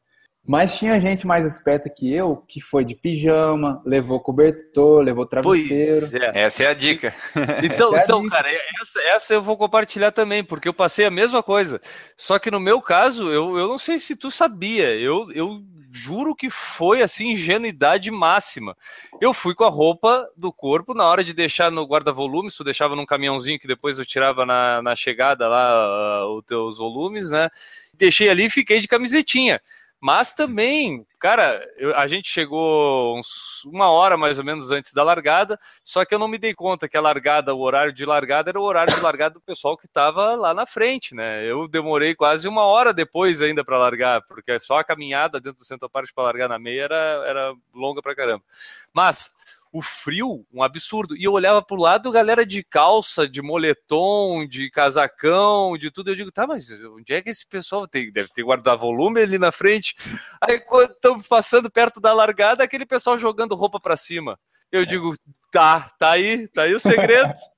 [0.45, 6.08] Mas tinha gente mais esperta que eu, que foi de pijama, levou cobertor, levou travesseiro.
[6.10, 6.32] Pois é.
[6.34, 7.13] Essa é a dica.
[7.63, 8.36] Então, Essa é a então dica.
[8.36, 8.49] cara,
[8.82, 11.80] essa, essa eu vou compartilhar também, porque eu passei a mesma coisa.
[12.17, 16.34] Só que no meu caso, eu, eu não sei se tu sabia, eu, eu juro
[16.36, 18.75] que foi assim, ingenuidade máxima.
[19.19, 22.95] Eu fui com a roupa do corpo, na hora de deixar no guarda-volumes, tu deixava
[22.95, 27.49] num caminhãozinho que depois eu tirava na, na chegada lá ah, os teus volumes, né?
[27.93, 29.62] Deixei ali e fiquei de camisetinha.
[30.04, 35.04] Mas também, cara, eu- a gente chegou uns- uma hora mais ou menos antes da
[35.04, 38.50] largada, só que eu não me dei conta que a largada, o horário de largada
[38.50, 41.46] era o horário de largada do pessoal que estava lá na frente, né?
[41.46, 45.66] Eu demorei quase uma hora depois ainda para largar, porque só a caminhada dentro do
[45.66, 48.44] Centro Parque para largar na meia era, era longa pra caramba.
[48.92, 49.32] Mas
[49.72, 51.16] o frio, um absurdo.
[51.16, 56.12] E eu olhava pro lado, galera de calça, de moletom, de casacão, de tudo.
[56.12, 58.12] Eu digo, tá, mas onde é que esse pessoal tem?
[58.12, 59.96] Deve ter guarda-volume ali na frente.
[60.42, 64.38] Aí quando estamos passando perto da largada, aquele pessoal jogando roupa para cima.
[64.72, 65.16] Eu digo,
[65.52, 67.34] tá, tá aí, tá aí o segredo.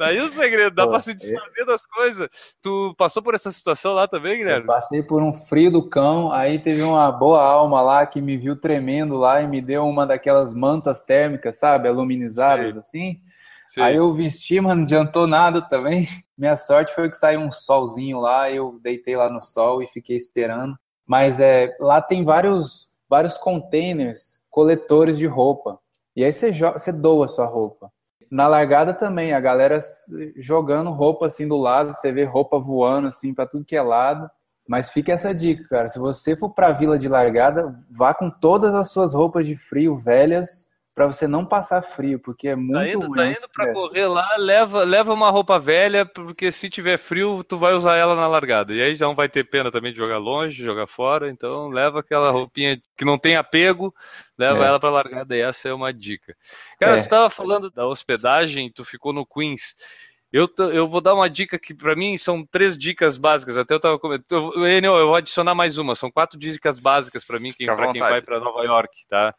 [0.00, 2.26] Tá aí o segredo, dá Pô, para se desfazer das coisas.
[2.62, 4.66] Tu passou por essa situação lá também, Eu Guilherme?
[4.66, 8.58] passei por um frio do cão, aí teve uma boa alma lá que me viu
[8.58, 12.80] tremendo lá e me deu uma daquelas mantas térmicas, sabe, aluminizadas Sei.
[12.80, 13.20] assim.
[13.74, 13.82] Sei.
[13.82, 16.08] Aí eu vesti, mas não adiantou nada também.
[16.34, 20.16] Minha sorte foi que saiu um solzinho lá, eu deitei lá no sol e fiquei
[20.16, 20.78] esperando.
[21.06, 25.78] Mas é, lá tem vários, vários containers, coletores de roupa.
[26.16, 27.92] E aí você, você doa a sua roupa.
[28.30, 29.80] Na largada também, a galera
[30.36, 34.30] jogando roupa assim do lado, você vê roupa voando assim para tudo que é lado.
[34.68, 35.88] Mas fica essa dica, cara.
[35.88, 39.96] Se você for pra vila de largada, vá com todas as suas roupas de frio
[39.96, 43.16] velhas para você não passar frio, porque é muito Tá indo, ruim.
[43.16, 43.74] tá é indo pra estresse.
[43.74, 48.14] correr lá, leva, leva uma roupa velha, porque se tiver frio, tu vai usar ela
[48.14, 48.72] na largada.
[48.74, 51.30] E aí já não vai ter pena também de jogar longe, jogar fora.
[51.30, 53.94] Então leva aquela roupinha que não tem apego,
[54.36, 54.68] leva É.
[54.68, 55.34] ela pra largada.
[55.36, 56.34] E essa é uma dica.
[56.78, 57.02] Cara, É.
[57.02, 59.74] tu tava falando da hospedagem, tu ficou no Queens.
[60.32, 63.56] Eu, eu vou dar uma dica que para mim são três dicas básicas.
[63.58, 64.52] Até eu tava comentando.
[64.54, 65.94] Eu, Enio, eu vou adicionar mais uma.
[65.96, 69.34] São quatro dicas básicas para mim, pra quem vai para Nova York, tá?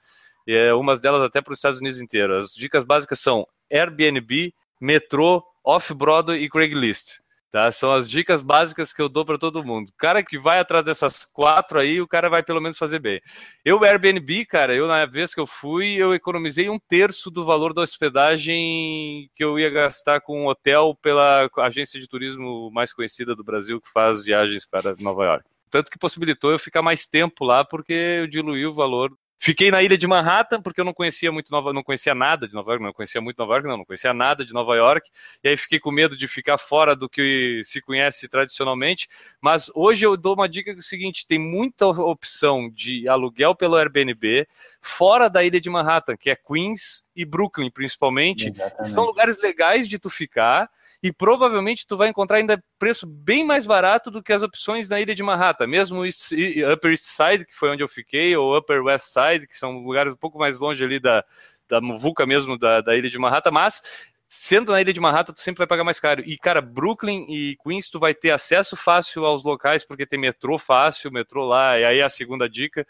[0.48, 2.38] É, umas delas até para os Estados Unidos inteiro.
[2.38, 7.22] As dicas básicas são Airbnb, metrô, Off-Broadway e Craigslist.
[7.52, 7.70] Tá?
[7.70, 9.90] São as dicas básicas que eu dou para todo mundo.
[9.90, 13.22] O cara que vai atrás dessas quatro aí, o cara vai pelo menos fazer bem.
[13.66, 17.74] Eu, Airbnb, cara, eu na vez que eu fui, eu economizei um terço do valor
[17.74, 23.36] da hospedagem que eu ia gastar com um hotel pela agência de turismo mais conhecida
[23.36, 25.46] do Brasil que faz viagens para Nova York.
[25.70, 29.12] Tanto que possibilitou eu ficar mais tempo lá porque eu diluí o valor
[29.44, 32.54] Fiquei na ilha de Manhattan, porque eu não conhecia muito Nova, não conhecia nada de
[32.54, 35.10] Nova York, não conhecia muito Nova York, não, não conhecia nada de Nova York,
[35.44, 39.10] e aí fiquei com medo de ficar fora do que se conhece tradicionalmente.
[39.42, 43.56] Mas hoje eu dou uma dica que é o seguinte: tem muita opção de aluguel
[43.56, 44.48] pelo Airbnb
[44.80, 48.50] fora da ilha de Manhattan, que é Queens e Brooklyn, principalmente.
[48.50, 48.94] Exatamente.
[48.94, 50.70] São lugares legais de tu ficar
[51.04, 55.00] e provavelmente tu vai encontrar ainda preço bem mais barato do que as opções na
[55.02, 59.08] ilha de Manhattan, mesmo Upper East Side, que foi onde eu fiquei, ou Upper West
[59.08, 61.26] Side, que são lugares um pouco mais longe ali da,
[61.68, 63.82] da Muvuca mesmo, da, da ilha de Manhattan, mas
[64.28, 66.22] sendo na ilha de Manhattan, tu sempre vai pagar mais caro.
[66.26, 70.58] E, cara, Brooklyn e Queens, tu vai ter acesso fácil aos locais, porque tem metrô
[70.58, 72.86] fácil, metrô lá, e aí é a segunda dica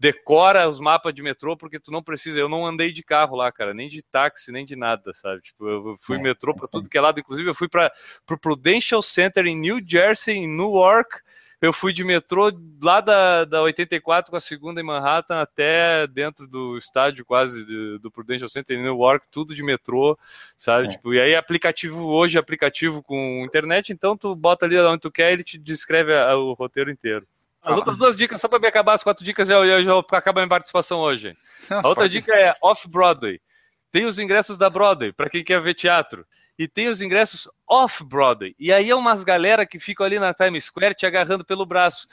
[0.00, 2.40] decora os mapas de metrô, porque tu não precisa.
[2.40, 5.42] Eu não andei de carro lá, cara, nem de táxi, nem de nada, sabe?
[5.42, 7.20] Tipo, eu fui é, metrô para é tudo que é lado.
[7.20, 7.92] Inclusive, eu fui para
[8.30, 11.20] o Prudential Center em New Jersey, em Newark.
[11.60, 12.50] Eu fui de metrô
[12.82, 17.98] lá da, da 84 com a segunda em Manhattan até dentro do estádio quase do,
[17.98, 20.18] do Prudential Center em Newark, tudo de metrô,
[20.56, 20.86] sabe?
[20.86, 20.90] É.
[20.92, 25.34] Tipo, e aí aplicativo hoje, aplicativo com internet, então tu bota ali onde tu quer,
[25.34, 27.26] ele te descreve a, o roteiro inteiro.
[27.62, 30.40] As outras duas dicas, só para me acabar as quatro dicas, eu, eu já acaba
[30.40, 31.36] a minha participação hoje.
[31.68, 33.40] A outra dica é Off-Broadway.
[33.92, 36.24] Tem os ingressos da Broadway, para quem quer ver teatro.
[36.58, 38.54] E tem os ingressos Off-Broadway.
[38.58, 42.06] E aí é umas galera que ficam ali na Times Square te agarrando pelo braço.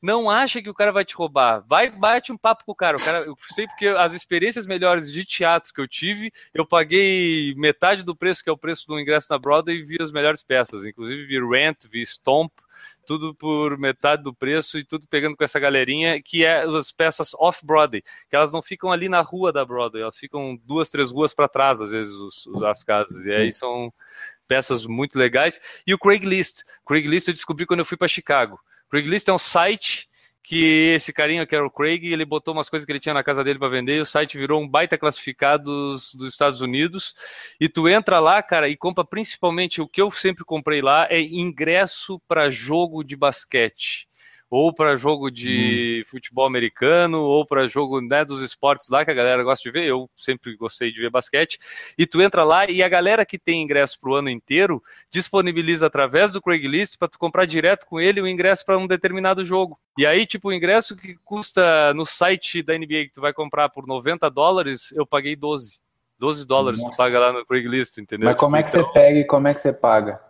[0.00, 1.64] Não acha que o cara vai te roubar.
[1.68, 2.96] Vai, bate um papo com o cara.
[2.96, 7.54] O cara, eu sei porque as experiências melhores de teatro que eu tive, eu paguei
[7.56, 10.42] metade do preço, que é o preço do ingresso na Broadway, e vi as melhores
[10.42, 10.84] peças.
[10.84, 12.52] Inclusive vi Rent, vi Stomp,
[13.06, 17.34] tudo por metade do preço e tudo pegando com essa galerinha, que é as peças
[17.34, 21.34] off-Broadway, que elas não ficam ali na rua da Broadway, elas ficam duas, três ruas
[21.34, 23.24] para trás, às vezes, os, as casas.
[23.26, 23.92] E aí são
[24.46, 25.60] peças muito legais.
[25.86, 26.62] E o Craigslist.
[26.86, 28.58] Craigslist eu descobri quando eu fui para Chicago.
[28.90, 30.08] Craigslist é um site
[30.42, 33.22] que esse carinha que era o Craig, ele botou umas coisas que ele tinha na
[33.22, 37.14] casa dele para vender, e o site virou um baita classificado dos, dos, Estados Unidos,
[37.60, 41.20] e tu entra lá, cara, e compra principalmente o que eu sempre comprei lá é
[41.20, 44.08] ingresso para jogo de basquete
[44.52, 46.10] ou para jogo de hum.
[46.10, 49.88] futebol americano, ou para jogo né, dos esportes lá que a galera gosta de ver.
[49.88, 51.58] Eu sempre gostei de ver basquete.
[51.96, 55.86] E tu entra lá e a galera que tem ingresso para o ano inteiro disponibiliza
[55.86, 59.80] através do Craigslist para tu comprar direto com ele o ingresso para um determinado jogo.
[59.96, 63.70] E aí, tipo, o ingresso que custa no site da NBA que tu vai comprar
[63.70, 65.80] por 90 dólares, eu paguei 12.
[66.18, 66.94] 12 dólares Nossa.
[66.94, 68.28] tu paga lá no Craigslist, entendeu?
[68.28, 68.84] Mas como é que então...
[68.84, 70.20] você pega e como é que você paga?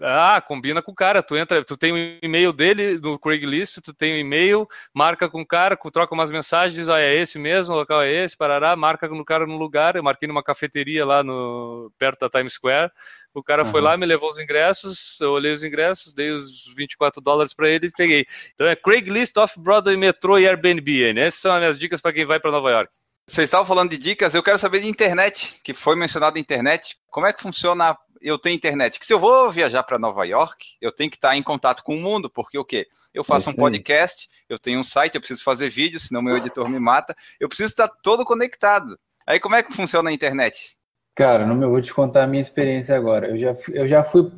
[0.00, 1.22] Ah, combina com o cara.
[1.22, 4.68] Tu entra, tu tem o um e-mail dele no Craigslist, tu tem o um e-mail,
[4.94, 8.10] marca com o cara, troca umas mensagens, diz, ah, é esse mesmo, o local é
[8.10, 9.96] esse, parará, marca no cara no lugar.
[9.96, 12.90] Eu marquei numa cafeteria lá no perto da Times Square.
[13.32, 13.70] O cara uhum.
[13.70, 17.68] foi lá, me levou os ingressos, eu olhei os ingressos, dei os 24 dólares para
[17.68, 18.26] ele e peguei.
[18.54, 21.12] Então é Craigslist, Off-Broadway, Metrô e Airbnb.
[21.12, 21.26] Né?
[21.26, 22.92] Essas são as minhas dicas para quem vai para Nova York.
[23.28, 26.96] Vocês estavam falando de dicas, eu quero saber de internet, que foi mencionado internet.
[27.08, 29.00] Como é que funciona eu tenho internet.
[29.00, 31.96] Que se eu vou viajar para Nova York, eu tenho que estar em contato com
[31.96, 32.86] o mundo, porque o quê?
[33.14, 36.68] Eu faço um podcast, eu tenho um site, eu preciso fazer vídeo, senão meu editor
[36.68, 37.16] me mata.
[37.38, 38.98] Eu preciso estar todo conectado.
[39.26, 40.76] Aí como é que funciona a internet?
[41.14, 43.28] Cara, não eu vou te contar a minha experiência agora.
[43.28, 44.30] Eu já, eu já fui,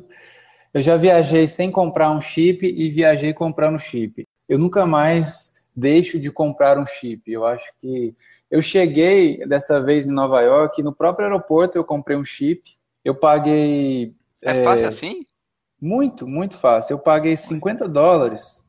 [0.73, 4.27] eu já viajei sem comprar um chip e viajei comprando chip.
[4.47, 7.31] Eu nunca mais deixo de comprar um chip.
[7.31, 8.15] Eu acho que
[8.49, 13.15] eu cheguei dessa vez em Nova York, no próprio aeroporto eu comprei um chip eu
[13.15, 14.15] paguei.
[14.41, 15.25] É, é fácil assim?
[15.79, 16.93] Muito, muito fácil.
[16.93, 18.63] Eu paguei 50 dólares.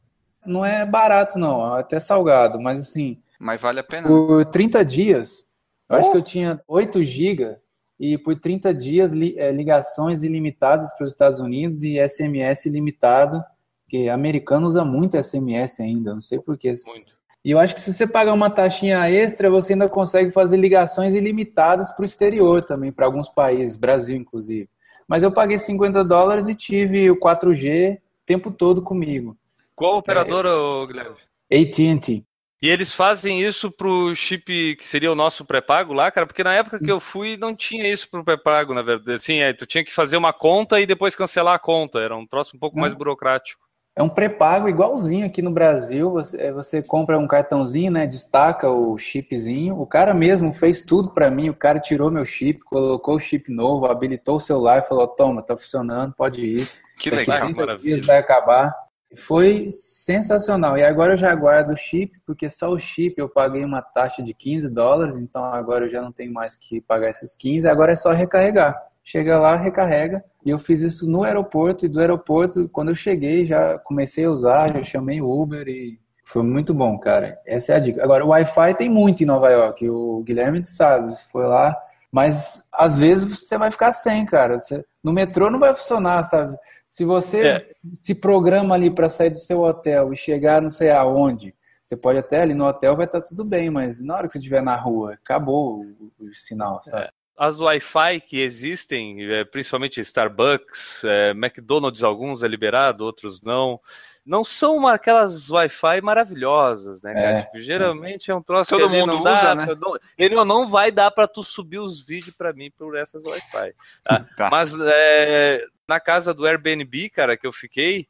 [0.45, 3.23] Não é barato, não, é até salgado, mas assim.
[3.39, 4.07] Mas vale a pena.
[4.07, 5.49] Por 30 dias,
[5.89, 6.01] eu oh.
[6.01, 7.57] acho que eu tinha 8 GB
[7.99, 13.43] e por 30 dias é, ligações ilimitadas para os Estados Unidos e SMS ilimitado,
[13.83, 16.71] porque americano usa muito SMS ainda, não sei porquê.
[16.71, 17.14] Muito.
[17.45, 21.15] E eu acho que se você pagar uma taxinha extra, você ainda consegue fazer ligações
[21.15, 24.69] ilimitadas para o exterior também, para alguns países, Brasil inclusive.
[25.07, 29.37] Mas eu paguei 50 dólares e tive o 4G o tempo todo comigo.
[29.77, 31.17] Qual operadora, é, Guilherme?
[31.53, 32.25] AT&T.
[32.63, 36.27] E eles fazem isso pro chip que seria o nosso pré-pago lá, cara?
[36.27, 39.21] Porque na época que eu fui não tinha isso pro pré-pago, na verdade.
[39.21, 41.99] Sim, é, tu tinha que fazer uma conta e depois cancelar a conta.
[41.99, 43.61] Era um troço um pouco mais burocrático.
[43.97, 46.11] É um pré-pago igualzinho aqui no Brasil.
[46.11, 48.07] Você, é, você compra um cartãozinho, né?
[48.09, 49.81] Destaca o chipzinho.
[49.81, 51.49] O cara mesmo fez tudo para mim.
[51.49, 55.43] O cara tirou meu chip, colocou o chip novo, habilitou o celular e falou: toma,
[55.43, 56.69] tá funcionando, pode ir.
[56.99, 57.95] Que Daqui legal, 30 maravilha.
[57.97, 58.75] dias vai acabar.
[59.17, 60.77] Foi sensacional.
[60.77, 64.25] E agora eu já guardo o chip, porque só o chip eu paguei uma taxa
[64.25, 67.93] de 15 dólares, então agora eu já não tenho mais que pagar esses 15, agora
[67.93, 70.25] é só recarregar chega lá, recarrega.
[70.45, 74.31] E eu fiz isso no aeroporto, e do aeroporto, quando eu cheguei, já comecei a
[74.31, 77.39] usar, já chamei o Uber e Foi muito bom, cara.
[77.47, 78.03] Essa é a dica.
[78.03, 79.89] Agora, o Wi-Fi tem muito em Nova York.
[79.89, 81.77] O Guilherme sabe, foi lá.
[82.11, 84.59] Mas às vezes você vai ficar sem, cara.
[84.59, 86.57] Você, no metrô não vai funcionar, sabe?
[86.89, 87.71] Se você é.
[88.01, 91.53] se programa ali para sair do seu hotel e chegar não sei aonde,
[91.85, 94.33] você pode até ali no hotel vai estar tá tudo bem, mas na hora que
[94.33, 97.07] você estiver na rua, acabou o, o sinal, sabe?
[97.07, 97.11] É.
[97.37, 103.81] As Wi-Fi que existem, é, principalmente Starbucks, é, McDonald's, alguns é liberado, outros não
[104.25, 107.39] não são uma, aquelas Wi-Fi maravilhosas, né, cara?
[107.39, 108.33] É, tipo, geralmente é.
[108.33, 108.37] é.
[108.37, 109.67] um troço Todo que mundo não usa, dá, né?
[109.79, 113.75] não, ele não vai dar para tu subir os vídeos para mim por essas Wi-Fi.
[114.03, 114.27] Tá?
[114.35, 114.49] tá.
[114.51, 118.09] Mas é, na casa do Airbnb, cara, que eu fiquei,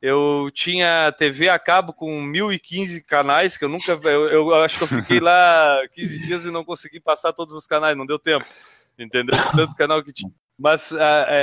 [0.00, 3.92] eu tinha TV a cabo com 1015 canais, que eu nunca.
[4.04, 7.66] Eu, eu acho que eu fiquei lá 15 dias e não consegui passar todos os
[7.66, 8.44] canais, não deu tempo.
[8.98, 9.36] Entendeu?
[9.54, 10.32] Tanto canal que tinha.
[10.58, 10.98] Mas uh,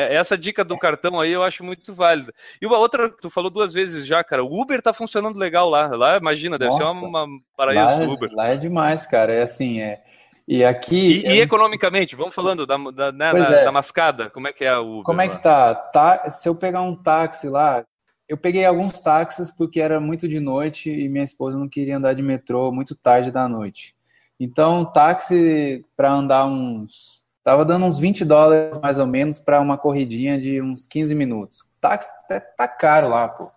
[0.10, 2.34] essa dica do cartão aí eu acho muito válida.
[2.60, 5.88] E uma outra, tu falou duas vezes já, cara, o Uber tá funcionando legal lá.
[5.88, 8.32] Lá, imagina, deve Nossa, ser uma, uma paraíso lá, é, Uber.
[8.34, 9.32] Lá é demais, cara.
[9.32, 10.02] É assim, é.
[10.48, 11.24] E aqui.
[11.26, 13.66] E, e economicamente, vamos falando da, da, né, é.
[13.66, 15.04] da, mascada, como é que é o Uber?
[15.04, 15.76] Como é que tá?
[15.76, 16.30] tá?
[16.32, 17.86] Se eu pegar um táxi lá,
[18.28, 22.14] eu peguei alguns táxis porque era muito de noite e minha esposa não queria andar
[22.14, 23.96] de metrô muito tarde da noite.
[24.40, 29.78] Então, táxi para andar uns Tava dando uns 20 dólares mais ou menos para uma
[29.78, 31.60] corridinha de uns 15 minutos.
[31.82, 33.52] Táxi tá, tá, caro lá, pô.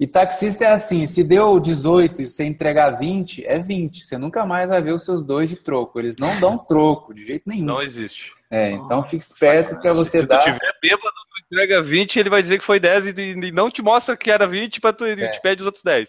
[0.00, 4.02] E taxista é assim, se deu 18 e você entregar 20, é 20.
[4.02, 6.00] Você nunca mais vai ver os seus dois de troco.
[6.00, 7.66] Eles não dão troco, de jeito nenhum.
[7.66, 8.32] Não existe.
[8.50, 10.42] É, então fique esperto para você se dar.
[10.42, 11.11] Se tiver bêbado,
[11.52, 14.80] entrega 20, ele vai dizer que foi 10 e não te mostra que era 20
[14.80, 15.28] para tu é.
[15.28, 16.08] te pede os outros 10.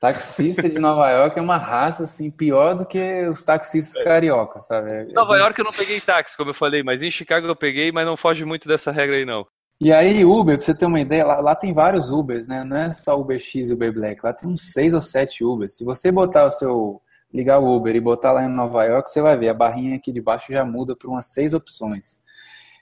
[0.00, 4.04] Taxista de Nova York é uma raça assim pior do que os taxistas é.
[4.04, 5.10] carioca, sabe?
[5.10, 7.92] Em Nova York eu não peguei táxi, como eu falei, mas em Chicago eu peguei,
[7.92, 9.46] mas não foge muito dessa regra aí não.
[9.78, 12.64] E aí, Uber, pra você ter uma ideia, lá, lá, tem vários Ubers, né?
[12.64, 15.76] Não é só Uber X e Uber Black, lá tem uns seis ou sete Ubers.
[15.76, 17.02] Se você botar o seu.
[17.32, 20.12] ligar o Uber e botar lá em Nova York, você vai ver, a barrinha aqui
[20.12, 22.18] de baixo já muda para umas seis opções.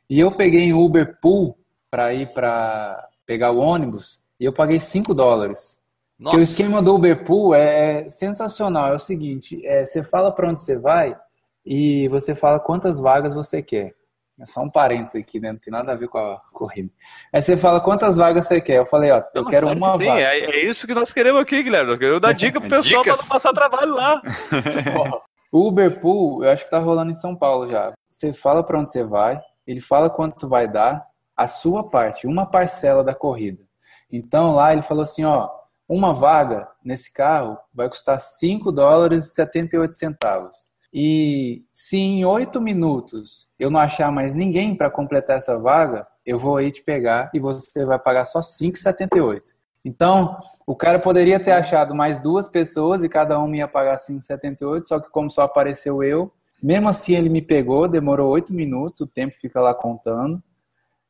[0.09, 1.57] E eu peguei em Uber Pool
[1.91, 5.79] para ir para pegar o ônibus e eu paguei 5 dólares.
[6.19, 6.37] Nossa.
[6.37, 8.89] Porque o esquema do Uberpool é sensacional.
[8.93, 11.17] É o seguinte: é, você fala para onde você vai
[11.65, 13.95] e você fala quantas vagas você quer.
[14.41, 15.51] É só um parênteses aqui, né?
[15.51, 16.89] Não tem nada a ver com a corrida.
[17.33, 18.77] Aí você fala quantas vagas você quer.
[18.77, 20.21] Eu falei, ó, eu não, quero uma que vaga.
[20.21, 21.91] É, é, isso que nós queremos aqui, Guilherme.
[21.93, 24.23] Eu quero dar dica pro pessoal para não passar trabalho lá.
[25.51, 27.93] o Uberpool, eu acho que tá rolando em São Paulo já.
[28.09, 31.05] Você fala para onde você vai, ele fala quanto vai dar,
[31.39, 33.63] a sua parte, uma parcela da corrida.
[34.11, 35.49] Então lá ele falou assim, ó,
[35.89, 40.57] uma vaga nesse carro vai custar 5 dólares e 78 centavos.
[40.93, 46.41] E se em 8 minutos eu não achar mais ninguém para completar essa vaga, eu
[46.41, 49.43] vou aí te pegar e você vai pagar só 5,78.
[49.85, 50.37] Então,
[50.67, 54.99] o cara poderia ter achado mais duas pessoas e cada um ia pagar 5,78, só
[54.99, 59.37] que como só apareceu eu, mesmo assim ele me pegou, demorou 8 minutos, o tempo
[59.41, 60.43] fica lá contando.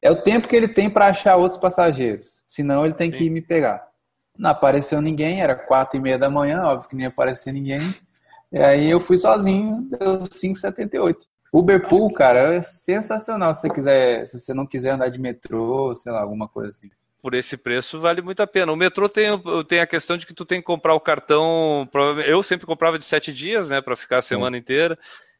[0.00, 3.18] É o tempo que ele tem para achar outros passageiros, senão ele tem Sim.
[3.18, 3.86] que ir me pegar.
[4.36, 7.80] Não apareceu ninguém, era quatro e meia da manhã, óbvio que nem ia aparecer ninguém.
[8.52, 11.16] E aí eu fui sozinho, deu 5,78.
[11.52, 15.94] Uber Pool, cara, é sensacional se você quiser, se você não quiser andar de metrô,
[15.96, 16.90] sei lá, alguma coisa assim.
[17.20, 18.72] Por esse preço vale muito a pena.
[18.72, 19.28] O metrô tem,
[19.66, 21.88] tem a questão de que tu tem que comprar o cartão.
[22.24, 24.60] Eu sempre comprava de sete dias, né, para ficar a semana Sim.
[24.60, 24.98] inteira.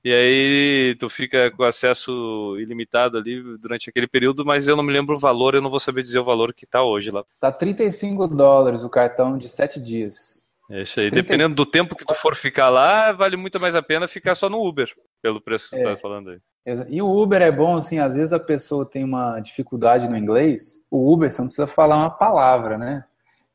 [0.08, 4.90] E aí tu fica com acesso ilimitado ali durante aquele período, mas eu não me
[4.90, 7.22] lembro o valor, eu não vou saber dizer o valor que está hoje lá.
[7.38, 10.48] Tá 35 dólares o cartão de 7 dias.
[10.70, 11.10] É isso aí.
[11.10, 11.22] 30...
[11.22, 14.48] Dependendo do tempo que tu for ficar lá, vale muito mais a pena ficar só
[14.48, 14.90] no Uber,
[15.20, 15.82] pelo preço que é.
[15.82, 16.40] tu tá falando aí.
[16.88, 20.82] E o Uber é bom, assim, às vezes a pessoa tem uma dificuldade no inglês,
[20.90, 23.04] o Uber você não precisa falar uma palavra, né?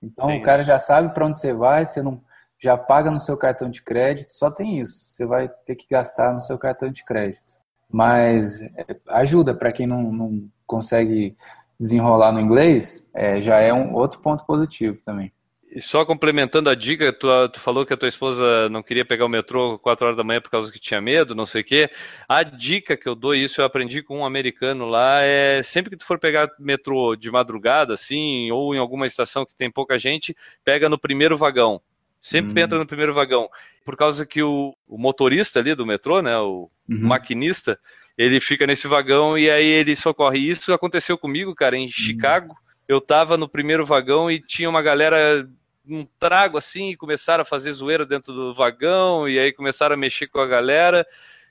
[0.04, 2.22] Então é o cara já sabe para onde você vai, você não
[2.64, 5.10] já paga no seu cartão de crédito, só tem isso.
[5.10, 7.56] Você vai ter que gastar no seu cartão de crédito.
[7.92, 11.36] Mas é, ajuda para quem não, não, consegue
[11.78, 15.30] desenrolar no inglês, é, já é um outro ponto positivo também.
[15.76, 19.26] E só complementando a dica, tu, tu, falou que a tua esposa não queria pegar
[19.26, 21.90] o metrô 4 horas da manhã por causa que tinha medo, não sei o quê.
[22.30, 25.98] A dica que eu dou, isso eu aprendi com um americano lá, é sempre que
[25.98, 30.36] tu for pegar metrô de madrugada, assim, ou em alguma estação que tem pouca gente,
[30.64, 31.82] pega no primeiro vagão.
[32.24, 32.64] Sempre hum.
[32.64, 33.50] entra no primeiro vagão.
[33.84, 37.08] Por causa que o, o motorista ali do metrô, né, o uhum.
[37.08, 37.78] maquinista,
[38.18, 40.40] ele fica nesse vagão e aí ele socorre.
[40.40, 41.92] Isso aconteceu comigo, cara, em hum.
[41.92, 42.56] Chicago.
[42.88, 45.48] Eu tava no primeiro vagão e tinha uma galera
[45.86, 49.98] um trago assim e começaram a fazer zoeira dentro do vagão e aí começaram a
[49.98, 51.06] mexer com a galera.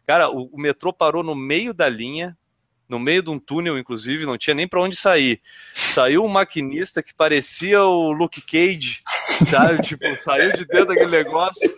[0.07, 2.35] Cara, o, o metrô parou no meio da linha,
[2.89, 5.41] no meio de um túnel, inclusive, não tinha nem para onde sair.
[5.75, 9.03] Saiu um maquinista que parecia o Luke Cage
[9.33, 9.83] Sabe?
[9.83, 11.69] tipo, saiu de dentro daquele negócio,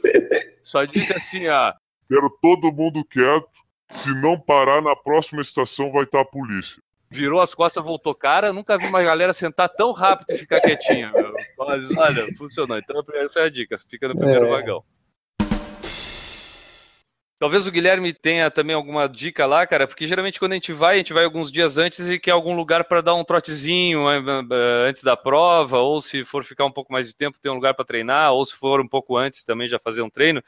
[0.63, 1.75] só disse assim, ah,
[2.09, 3.49] Quero todo mundo quieto.
[3.91, 6.83] Se não parar, na próxima estação vai estar a polícia.
[7.11, 8.53] virou as costas, voltou cara.
[8.53, 11.33] Nunca vi uma galera sentar tão rápido e ficar quietinha, meu.
[11.59, 12.77] Mas, olha, funcionou.
[12.79, 14.51] Então essa é a dica, fica no primeiro É.
[14.51, 14.85] vagão.
[17.37, 20.95] Talvez o Guilherme tenha também alguma dica lá, cara, porque geralmente quando a gente vai,
[20.95, 24.19] a gente vai alguns dias antes e quer algum lugar para dar um trotezinho eh,
[24.19, 27.55] eh, antes da prova, ou se for ficar um pouco mais de tempo, ter um
[27.55, 30.41] lugar para treinar, ou se for um pouco antes também já fazer um treino.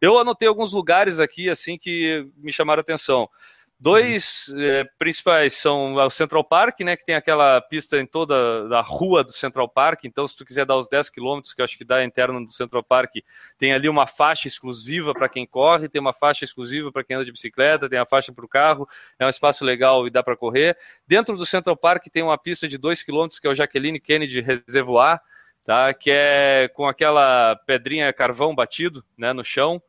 [0.00, 3.28] Eu anotei alguns lugares aqui assim que me chamaram a atenção.
[3.82, 8.80] Dois eh, principais são o Central Park, né, que tem aquela pista em toda a
[8.80, 10.04] rua do Central Park.
[10.04, 12.40] Então, se tu quiser dar os 10 quilômetros, que eu acho que dá a interna
[12.40, 13.16] do Central Park,
[13.58, 17.24] tem ali uma faixa exclusiva para quem corre, tem uma faixa exclusiva para quem anda
[17.24, 18.88] de bicicleta, tem a faixa para o carro.
[19.18, 20.78] É um espaço legal e dá para correr.
[21.04, 24.40] Dentro do Central Park tem uma pista de 2 quilômetros, que é o Jacqueline Kennedy
[24.40, 25.20] Reservoir,
[25.64, 29.82] tá, que é com aquela pedrinha carvão batido né, no chão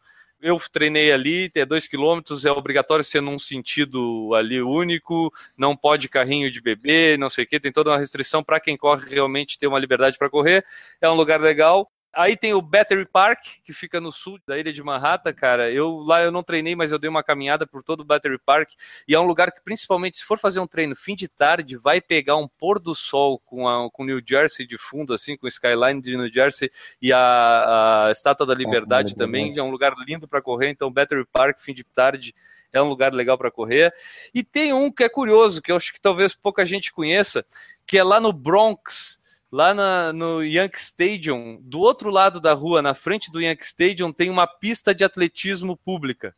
[0.43, 6.09] eu treinei ali, é dois quilômetros, é obrigatório ser num sentido ali único, não pode
[6.09, 9.57] carrinho de bebê, não sei o que, tem toda uma restrição para quem corre realmente
[9.57, 10.65] ter uma liberdade para correr.
[11.01, 11.89] É um lugar legal.
[12.13, 15.71] Aí tem o Battery Park, que fica no sul da ilha de Manhattan, cara.
[15.71, 18.71] Eu lá eu não treinei, mas eu dei uma caminhada por todo o Battery Park
[19.07, 21.99] e é um lugar que principalmente se for fazer um treino fim de tarde, vai
[21.99, 25.49] pegar um pôr do sol com a, com New Jersey de fundo assim, com o
[25.49, 26.69] skyline de New Jersey
[27.01, 30.69] e a, a Estátua da Liberdade da também, é um lugar lindo para correr.
[30.69, 32.35] Então Battery Park fim de tarde
[32.71, 33.93] é um lugar legal para correr.
[34.33, 37.45] E tem um que é curioso, que eu acho que talvez pouca gente conheça,
[37.85, 39.21] que é lá no Bronx,
[39.53, 44.11] lá na- no Yankee Stadium, do outro lado da rua, na frente do Yankee Stadium,
[44.11, 46.35] tem uma pista de atletismo pública.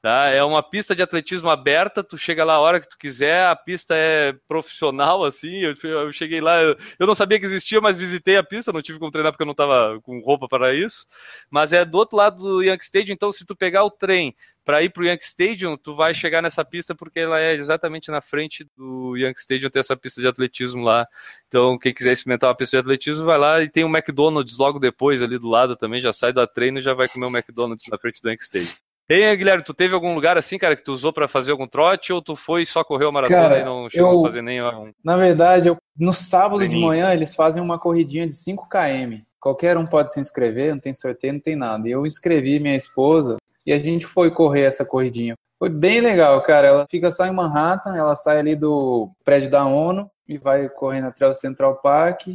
[0.00, 0.28] Tá?
[0.28, 3.56] É uma pista de atletismo aberta, tu chega lá a hora que tu quiser, a
[3.56, 7.96] pista é profissional, assim, eu, eu cheguei lá, eu, eu não sabia que existia, mas
[7.96, 11.04] visitei a pista, não tive como treinar porque eu não estava com roupa para isso,
[11.50, 14.80] mas é do outro lado do Yankee Stadium, então se tu pegar o trem para
[14.84, 18.20] ir para o Yankee Stadium, tu vai chegar nessa pista porque ela é exatamente na
[18.20, 21.08] frente do Yankee Stadium, tem essa pista de atletismo lá,
[21.48, 24.78] então quem quiser experimentar uma pista de atletismo, vai lá e tem o McDonald's logo
[24.78, 27.88] depois ali do lado também, já sai da treino e já vai comer o McDonald's
[27.90, 28.87] na frente do Yankee Stadium.
[29.08, 32.12] Ei, Guilherme, tu teve algum lugar assim, cara, que tu usou para fazer algum trote
[32.12, 34.92] ou tu foi só correu a maratona Cara, e não chegou eu- a fazer nenhum?
[35.02, 39.22] Na verdade, eu- no sábado de manhã eles fazem uma corridinha de 5 km.
[39.40, 41.88] Qualquer um pode se inscrever, não tem sorteio, não tem nada.
[41.88, 45.34] E eu inscrevi minha esposa e a gente foi correr essa corridinha.
[45.58, 46.68] Foi bem legal, cara.
[46.68, 51.06] Ela fica só em Manhattan, ela sai ali do prédio da ONU e vai correndo
[51.06, 52.28] até o Central Park.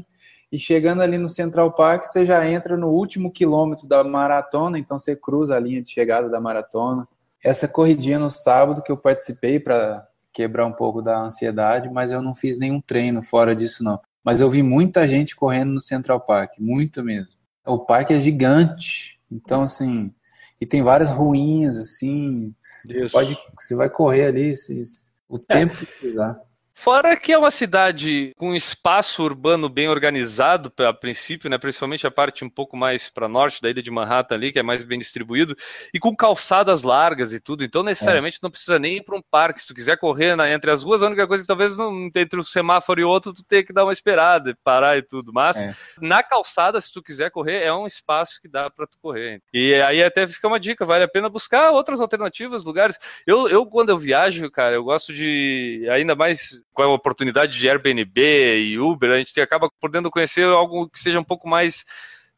[0.54, 5.00] E chegando ali no Central Park, você já entra no último quilômetro da maratona, então
[5.00, 7.08] você cruza a linha de chegada da maratona.
[7.44, 12.22] Essa corridinha no sábado que eu participei para quebrar um pouco da ansiedade, mas eu
[12.22, 14.00] não fiz nenhum treino fora disso não.
[14.24, 17.34] Mas eu vi muita gente correndo no Central Park, muito mesmo.
[17.66, 20.14] O parque é gigante, então assim,
[20.62, 22.54] e tem várias ruínas assim,
[22.88, 23.12] Isso.
[23.12, 26.40] pode, você vai correr ali se- o tempo que você precisar.
[26.76, 31.58] Fora que é uma cidade com um espaço urbano bem organizado, a princípio, né?
[31.58, 34.64] principalmente a parte um pouco mais para norte da ilha de Manhattan ali, que é
[34.64, 35.56] mais bem distribuído,
[35.94, 37.64] e com calçadas largas e tudo.
[37.64, 39.62] Então, necessariamente, não precisa nem ir para um parque.
[39.62, 42.40] Se tu quiser correr na- entre as ruas, a única coisa que talvez não, entre
[42.40, 45.32] um semáforo e outro, tu tenha que dar uma esperada, parar e tudo.
[45.32, 45.74] Mas É.
[46.02, 49.42] na calçada, se tu quiser correr, é um espaço que dá para tu correr.
[49.54, 52.98] E aí até fica uma dica, vale a pena buscar outras alternativas, lugares.
[53.28, 57.70] Eu, eu quando eu viajo, cara, eu gosto de, ainda mais com a oportunidade de
[57.70, 58.22] Airbnb
[58.58, 61.86] e Uber, a gente acaba podendo conhecer algo que seja um pouco mais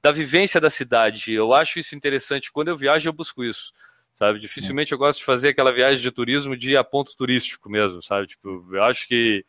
[0.02, 1.34] da vivência da cidade.
[1.34, 2.52] Eu acho isso interessante.
[2.52, 3.72] Quando eu viajo, eu busco isso.
[4.14, 8.02] Sabe, dificilmente eu gosto de fazer aquela viagem de turismo de a ponto turístico mesmo,
[8.02, 8.28] sabe?
[8.28, 9.46] Tipo, eu acho que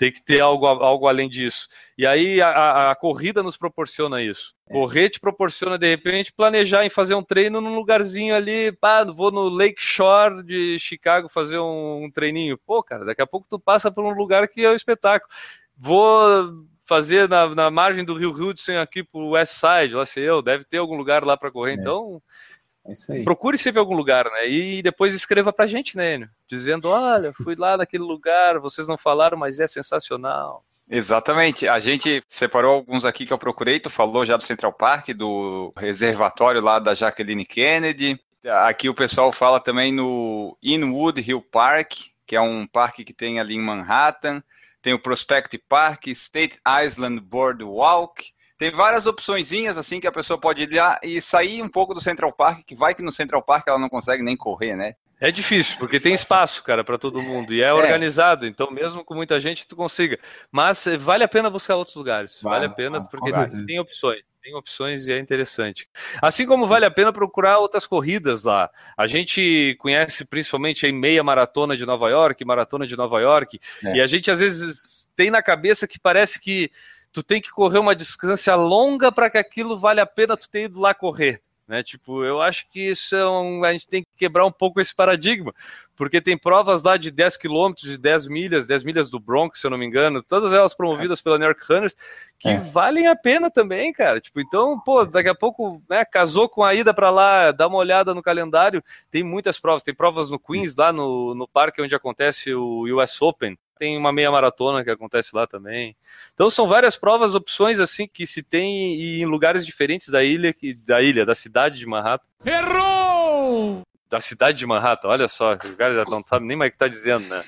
[0.00, 1.68] tem que ter algo, algo além disso.
[1.98, 4.54] E aí a, a- corrida nos proporciona isso.
[4.72, 9.30] Correr te proporciona, de repente, planejar em fazer um treino num lugarzinho ali, pá, vou
[9.30, 12.56] no Lake Shore de Chicago fazer um, um treininho.
[12.56, 15.30] Pô, cara, daqui a pouco tu passa por um lugar que é um espetáculo.
[15.76, 20.40] Vou fazer na, na margem do Rio Hudson aqui pro West Side, lá sei eu,
[20.40, 21.72] deve ter algum lugar lá para correr.
[21.72, 21.74] É.
[21.74, 22.59] Então, É
[22.92, 23.24] isso aí.
[23.24, 24.48] procure sempre algum lugar, né?
[24.48, 26.28] E depois escreva pra gente, né, Enio?
[26.48, 30.64] Dizendo, olha, fui lá naquele lugar, vocês não falaram, mas é sensacional.
[30.90, 31.68] Exatamente.
[31.68, 33.78] A gente separou alguns aqui que eu procurei.
[33.78, 38.20] Tu falou já do Central Park, do reservatório lá da Jacqueline Kennedy.
[38.64, 41.92] Aqui o pessoal fala também no Inwood Hill Park,
[42.26, 44.42] que é um parque que tem ali em Manhattan.
[44.82, 48.32] Tem o Prospect Park, State Island Boardwalk.
[48.60, 52.00] Tem várias opçõezinhas assim que a pessoa pode ir lá e sair um pouco do
[52.02, 54.96] Central Park, que vai que no Central Park ela não consegue nem correr, né?
[55.18, 57.54] É difícil, porque tem espaço, cara, para todo mundo.
[57.54, 60.18] E é, organizado, então mesmo com muita gente tu consiga.
[60.52, 62.38] Mas eh, vale a pena buscar outros lugares.
[62.42, 64.20] Vale, Vale, a pena, vale, porque tem opções.
[64.42, 65.88] tem opções e é interessante.
[66.20, 68.68] Assim como vale a pena procurar outras corridas lá.
[68.94, 73.96] A gente conhece principalmente a meia maratona de Nova York, maratona de Nova York, É.
[73.96, 76.70] e a gente às vezes tem na cabeça que parece que
[77.12, 80.64] tu tem que correr uma distância longa para que aquilo vale a pena tu ter
[80.64, 81.42] ido lá correr.
[81.66, 81.84] Né?
[81.84, 84.92] Tipo, eu acho que isso é um, a gente tem que quebrar um pouco esse
[84.92, 85.54] paradigma,
[85.94, 89.68] porque tem provas lá de 10 quilômetros, de 10 milhas, 10 milhas do Bronx, se
[89.68, 91.94] eu não me engano, todas elas promovidas pela New York Runners,
[92.40, 92.56] que É.
[92.56, 94.20] valem a pena também, cara.
[94.20, 97.78] Tipo, então, pô, daqui a pouco, né, casou com a ida para lá, dá uma
[97.78, 101.94] olhada no calendário, tem muitas provas, tem provas no Queens, lá no, no parque onde
[101.94, 105.96] acontece o US Open, tem uma meia maratona que acontece lá também.
[106.34, 110.52] Então são várias provas, opções assim que se tem e em lugares diferentes da ilha,
[110.52, 112.26] que- da ilha, da cidade de Manhattan.
[112.44, 113.80] Errou!
[114.10, 116.78] Da cidade de Manhattan, olha só, o cara já não sabe nem mais o que
[116.78, 117.42] tá dizendo, né?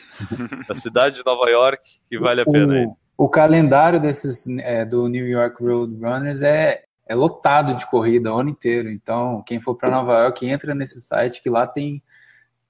[0.66, 2.84] Da cidade de Nova York, que vale a pena aí.
[2.86, 8.32] O, o calendário desses é, do New York Road Runners é, é lotado de corrida
[8.32, 8.88] o ano inteiro.
[8.88, 12.00] Então, quem for para Nova York, entra nesse site que lá tem,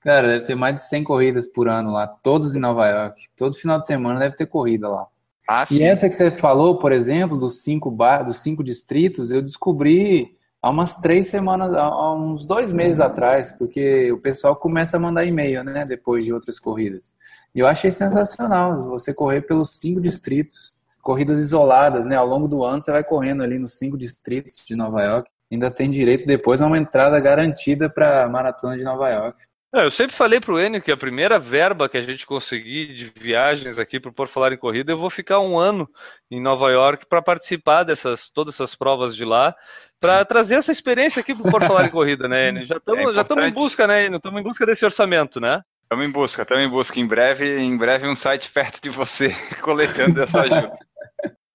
[0.03, 3.25] cara, deve ter mais de 100 corridas por ano lá, todos em Nova York.
[3.37, 5.07] Todo final de semana deve ter corrida lá.
[5.49, 9.43] Ah, E essa que você falou, por exemplo, dos cinco, bar, dos cinco distritos, eu
[9.43, 14.97] descobri há umas três semanas, há há uns dois meses atrás, porque o pessoal começa
[14.97, 17.15] a mandar e-mail, né, depois de outras corridas.
[17.55, 20.73] E eu achei sensacional você correr pelos cinco distritos,
[21.03, 24.77] corridas isoladas, né, ao longo do ano você vai correndo ali nos cinco distritos de
[24.77, 25.29] Nova York.
[25.51, 29.45] Ainda tem direito depois a uma entrada garantida para a maratona de Nova York.
[29.75, 33.11] É, eu sempre falei pro Enio que a primeira verba que a gente conseguir de
[33.17, 35.89] viagens aqui pro Por Falar em Corrida, eu vou ficar um ano
[36.31, 39.55] em Nova York para participar dessas todas essas provas de lá,
[39.99, 42.67] para trazer essa experiência aqui pro Por Falar em Corrida, né, Enio?
[42.67, 44.19] Já estamos É já estamos em busca, né, Enio?
[44.19, 45.63] Estamos em busca desse orçamento, né?
[45.85, 47.01] Estamos em busca, estamos em busca.
[47.01, 50.77] Em breve, em breve um site perto de você coletando essa ajuda.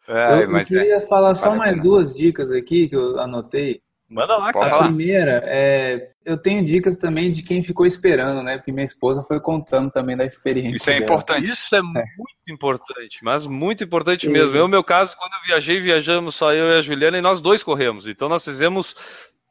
[0.08, 0.66] Ai, eu, eu mas é.
[0.66, 3.82] queria falar só mais duas dicas aqui que eu anotei.
[4.10, 4.84] Manda lá, Pode cara.
[4.84, 6.12] A primeira é.
[6.24, 8.58] Eu tenho dicas também de quem ficou esperando, né?
[8.58, 10.78] Porque minha esposa foi contando também da experiência.
[10.78, 11.06] Isso é dela.
[11.06, 11.46] importante.
[11.46, 12.06] Isso é muito
[12.50, 14.56] importante, mas muito importante mesmo.
[14.56, 17.42] Eu, no meu caso, quando eu viajei, viajamos só eu e a Juliana e nós
[17.42, 18.08] dois corremos.
[18.08, 18.96] Então nós fizemos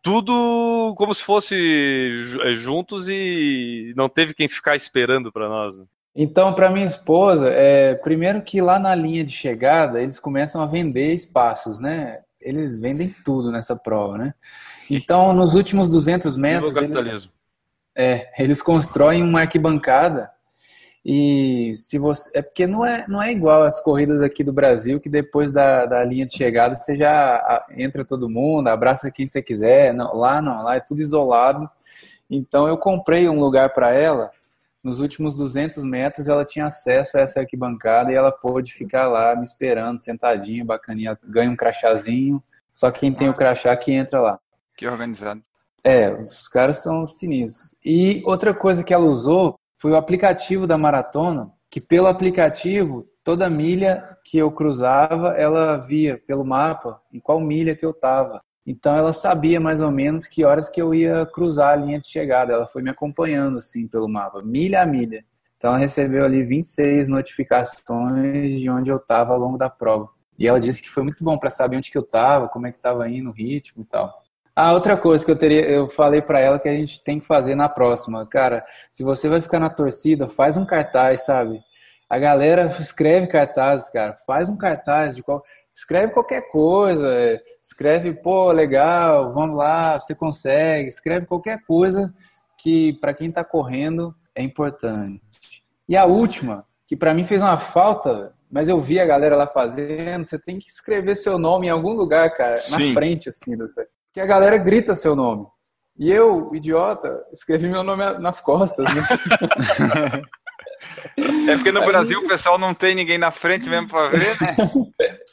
[0.03, 1.57] tudo como se fosse
[2.45, 5.77] eh, juntos e não teve quem ficar esperando para nós.
[5.77, 5.85] né?
[6.15, 10.67] Então, para minha esposa, é, primeiro que lá na linha de chegada eles começam a
[10.67, 12.21] vender espaços, né?
[12.47, 14.35] Eles vendem tudo nessa prova, né?
[14.91, 17.29] Então, nos últimos 200 Viva o metros, eles.
[17.99, 20.31] É, eles constroem uma arquibancada
[21.09, 22.29] e se você.
[22.35, 25.87] É porque não é, não é igual as corridas aqui do Brasil, que depois da,
[25.87, 29.95] da linha de chegada você já entra todo mundo, abraça quem você quiser.
[29.95, 31.71] Não, lá não, lá é tudo isolado.
[32.29, 34.33] Então eu comprei um lugar para ela.
[34.87, 39.35] Nos últimos 200 metros ela tinha acesso a essa arquibancada e ela pôde ficar lá
[39.35, 41.19] me esperando, sentadinha, bacaninha.
[41.25, 42.41] Ganha um crachazinho.
[42.73, 44.39] Só quem tem o crachá que entra lá.
[44.77, 45.43] Que organizado.
[45.83, 47.75] É, os caras são sinistros.
[47.85, 53.51] E outra coisa que ela usou foi o aplicativo da maratona, que pelo aplicativo, toda
[53.51, 58.41] milha que eu cruzava, ela via pelo mapa em qual milha que eu estava.
[58.67, 62.09] Então ela sabia mais ou menos que horas que eu ia cruzar a linha de
[62.09, 62.53] chegada.
[62.53, 65.25] Ela foi me acompanhando assim pelo mapa, milha a milha.
[65.57, 70.09] Então ela recebeu ali 26 notificações de onde eu estava ao longo da prova.
[70.39, 72.71] E ela disse que foi muito bom para saber onde que eu estava, como é
[72.71, 74.13] que estava indo o ritmo e tal.
[74.55, 77.27] Ah, outra coisa que eu teria, eu falei pra ela que a gente tem que
[77.27, 81.61] fazer na próxima, cara, se você vai ficar na torcida, faz um cartaz, sabe?
[82.09, 85.43] A galera escreve cartazes, cara, faz um cartaz de qual,
[85.77, 92.11] escreve qualquer coisa, é, escreve, pô, legal, vamos lá, você consegue, escreve qualquer coisa
[92.57, 95.21] que pra quem tá correndo é importante.
[95.87, 99.47] E a última, que pra mim fez uma falta, mas eu vi a galera lá
[99.47, 102.95] fazendo, você tem que escrever seu nome em algum lugar, cara, na Sim.
[102.95, 105.47] frente assim, dessa que a galera grita seu nome.
[105.99, 108.87] E eu, idiota, escrevi meu nome nas costas.
[108.95, 109.03] Né?
[111.49, 114.57] É porque no Brasil o pessoal não tem ninguém na frente mesmo pra ver, né?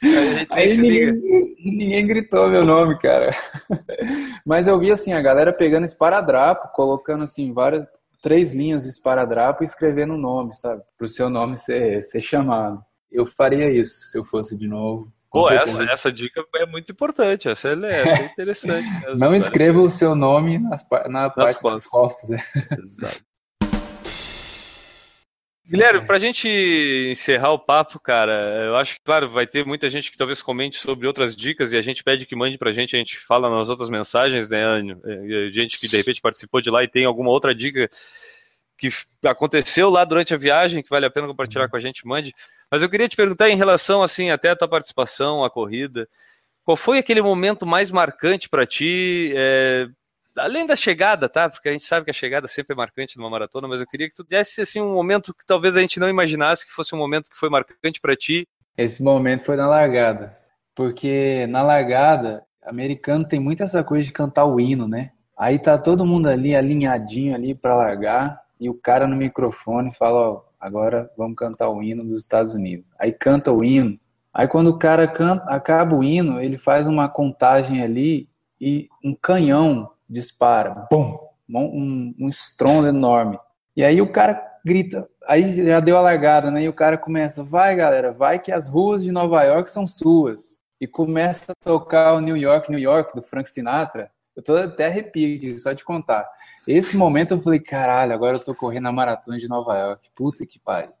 [0.04, 1.12] Aí a gente nem Aí se liga.
[1.12, 3.30] ninguém, ninguém gritou meu nome, cara.
[4.44, 7.86] Mas eu vi assim, a galera pegando esparadrapo, colocando assim várias,
[8.22, 10.82] três linhas de esparadrapo e escrevendo o nome, sabe?
[10.96, 12.80] Pro seu nome ser, ser chamado.
[13.10, 15.06] Eu faria isso se eu fosse de novo.
[15.30, 18.86] Pô, essa, essa dica é muito importante, essa é, essa é interessante.
[19.02, 21.72] mesmo, Não escreva o seu nome nas, na parte costas.
[21.72, 22.30] das costas.
[22.30, 22.38] né?
[22.78, 23.33] Exato.
[25.66, 26.46] Guilherme, para a gente
[27.10, 30.76] encerrar o papo, cara, eu acho que, claro, vai ter muita gente que talvez comente
[30.76, 33.48] sobre outras dicas e a gente pede que mande para a gente, a gente fala
[33.48, 35.00] nas outras mensagens, né, Anjo?
[35.04, 37.88] É, Gente que de repente participou de lá e tem alguma outra dica
[38.76, 38.88] que
[39.24, 42.34] aconteceu lá durante a viagem que vale a pena compartilhar com a gente, mande.
[42.70, 46.06] Mas eu queria te perguntar em relação, assim, até a tua participação, a corrida,
[46.64, 49.32] Qual foi aquele momento mais marcante para ti?
[49.36, 49.86] É,
[50.36, 51.48] além da chegada, tá?
[51.48, 54.08] Porque a gente sabe que a chegada sempre é marcante numa maratona, mas eu queria
[54.08, 56.98] que tu desse assim um momento que talvez a gente não imaginasse que fosse um
[56.98, 58.46] momento que foi marcante para ti.
[58.76, 60.36] Esse momento foi na largada,
[60.74, 65.10] porque na largada, americano tem muito essa coisa de cantar o hino, né?
[65.36, 70.30] Aí tá todo mundo ali alinhadinho ali para largar e o cara no microfone fala,
[70.30, 72.92] ó, agora vamos cantar o hino dos Estados Unidos.
[72.98, 73.98] Aí canta o hino.
[74.32, 78.28] Aí quando o cara canta, acaba o hino, ele faz uma contagem ali
[78.60, 83.38] e um canhão dispara, bum, um, um estrondo enorme.
[83.76, 86.62] E aí o cara grita, aí já deu a largada, né?
[86.62, 90.54] E o cara começa, vai galera, vai que as ruas de Nova York são suas.
[90.80, 94.10] E começa a tocar o New York, New York, do Frank Sinatra.
[94.36, 96.28] Eu tô até arrepio só de contar.
[96.66, 100.10] Esse momento eu falei, caralho, agora eu tô correndo a maratona de Nova York.
[100.14, 100.92] Puta que pariu.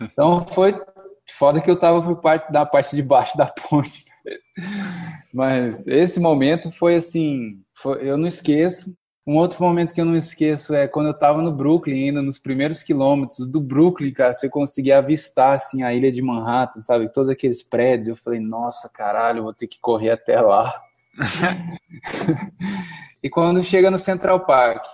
[0.00, 0.80] Então foi
[1.28, 4.04] foda que eu tava por parte da parte de baixo da ponte.
[5.34, 8.96] Mas esse momento foi assim, foi, eu não esqueço.
[9.26, 12.38] Um outro momento que eu não esqueço é quando eu tava no Brooklyn, ainda nos
[12.38, 17.12] primeiros quilômetros do Brooklyn, cara, você conseguia avistar assim a ilha de Manhattan, sabe?
[17.12, 18.08] Todos aqueles prédios.
[18.08, 20.72] Eu falei, nossa, caralho, vou ter que correr até lá.
[23.22, 24.84] e quando chega no Central Park,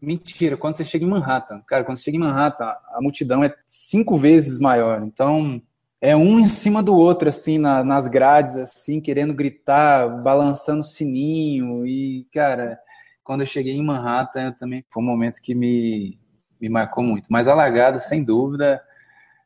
[0.00, 3.54] mentira, quando você chega em Manhattan, cara, quando você chega em Manhattan, a multidão é
[3.64, 5.02] cinco vezes maior.
[5.02, 5.62] Então,
[6.00, 10.84] é um em cima do outro, assim, na, nas grades, assim, querendo gritar, balançando o
[10.84, 11.86] sininho.
[11.86, 12.80] E, cara,
[13.22, 16.18] quando eu cheguei em Manhattan, também foi um momento que me,
[16.58, 17.30] me marcou muito.
[17.30, 18.82] Mas a largada, sem dúvida,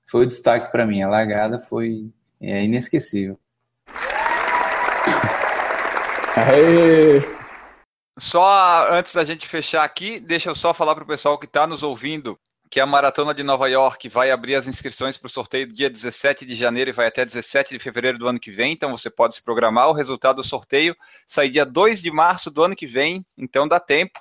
[0.07, 1.03] foi o destaque para mim.
[1.03, 3.39] A largada foi é, inesquecível.
[6.37, 7.21] Aê!
[8.17, 11.67] Só antes da gente fechar aqui, deixa eu só falar para o pessoal que está
[11.67, 12.39] nos ouvindo
[12.71, 16.45] que a Maratona de Nova York vai abrir as inscrições para o sorteio dia 17
[16.45, 19.35] de janeiro e vai até 17 de fevereiro do ano que vem, então você pode
[19.35, 19.89] se programar.
[19.89, 20.97] O resultado do sorteio
[21.27, 24.21] sai dia 2 de março do ano que vem, então dá tempo.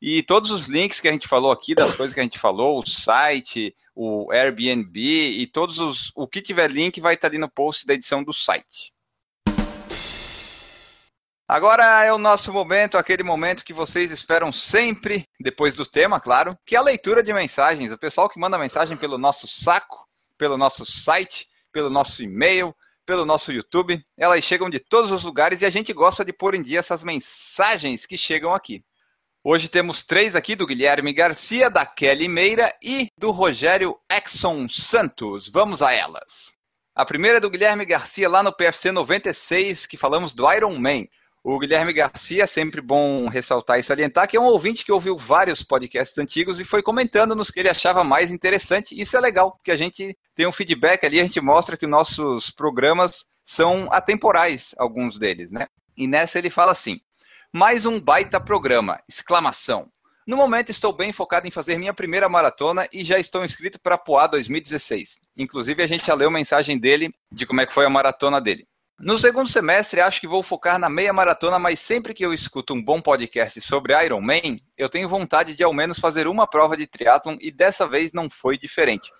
[0.00, 2.78] E todos os links que a gente falou aqui, das coisas que a gente falou,
[2.78, 6.12] o site, o Airbnb e todos os.
[6.14, 8.93] O que tiver link vai estar ali no post da edição do site.
[11.46, 16.56] Agora é o nosso momento, aquele momento que vocês esperam sempre, depois do tema, claro,
[16.64, 17.92] que é a leitura de mensagens.
[17.92, 22.74] O pessoal que manda mensagem pelo nosso saco, pelo nosso site, pelo nosso e-mail,
[23.04, 26.54] pelo nosso YouTube, elas chegam de todos os lugares e a gente gosta de pôr
[26.54, 28.82] em dia essas mensagens que chegam aqui.
[29.42, 35.50] Hoje temos três aqui do Guilherme Garcia, da Kelly Meira e do Rogério Exxon Santos.
[35.50, 36.54] Vamos a elas.
[36.94, 41.04] A primeira é do Guilherme Garcia lá no PFC 96, que falamos do Iron Man.
[41.46, 45.62] O Guilherme Garcia, sempre bom ressaltar e salientar, que é um ouvinte que ouviu vários
[45.62, 48.98] podcasts antigos e foi comentando nos que ele achava mais interessante.
[48.98, 52.50] Isso é legal, porque a gente tem um feedback ali, a gente mostra que nossos
[52.50, 55.66] programas são atemporais, alguns deles, né?
[55.94, 56.98] E nessa ele fala assim:
[57.52, 58.98] mais um baita programa!
[59.06, 59.92] Exclamação.
[60.26, 63.96] No momento estou bem focado em fazer minha primeira maratona e já estou inscrito para
[63.96, 65.18] a Poá 2016.
[65.36, 68.66] Inclusive a gente já leu mensagem dele de como é que foi a maratona dele.
[69.00, 72.74] No segundo semestre, acho que vou focar na meia maratona, mas sempre que eu escuto
[72.74, 76.76] um bom podcast sobre Iron Man, eu tenho vontade de ao menos fazer uma prova
[76.76, 79.10] de triatlon e dessa vez não foi diferente.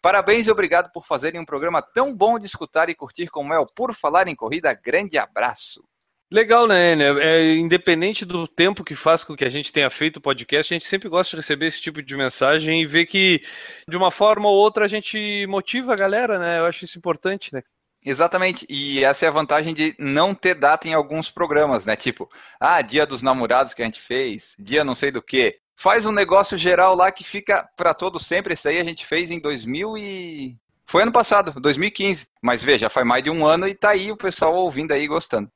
[0.00, 3.58] Parabéns e obrigado por fazerem um programa tão bom de escutar e curtir como é
[3.58, 4.72] o Por Falar em Corrida.
[4.72, 5.82] Grande abraço.
[6.30, 7.18] Legal, né, Enio?
[7.18, 10.76] É, independente do tempo que faz com que a gente tenha feito o podcast, a
[10.76, 13.42] gente sempre gosta de receber esse tipo de mensagem e ver que,
[13.88, 16.58] de uma forma ou outra, a gente motiva a galera, né?
[16.58, 17.62] Eu acho isso importante, né?
[18.04, 21.96] Exatamente, e essa é a vantagem de não ter data em alguns programas, né?
[21.96, 22.30] Tipo,
[22.60, 25.58] ah, dia dos namorados que a gente fez, dia não sei do que.
[25.74, 28.54] Faz um negócio geral lá que fica para todo sempre.
[28.54, 30.56] Isso aí a gente fez em 2000 e...
[30.86, 32.28] Foi ano passado, 2015.
[32.42, 35.50] Mas veja, faz mais de um ano e tá aí o pessoal ouvindo aí gostando.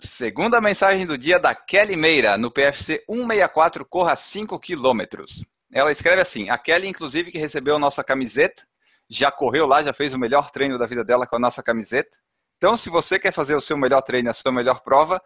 [0.00, 5.44] Segunda mensagem do dia da Kelly Meira, no PFC 164, corra 5 quilômetros.
[5.72, 8.64] Ela escreve assim: a Kelly, inclusive, que recebeu nossa camiseta,
[9.08, 12.18] já correu lá, já fez o melhor treino da vida dela com a nossa camiseta.
[12.58, 15.22] Então, se você quer fazer o seu melhor treino, a sua melhor prova,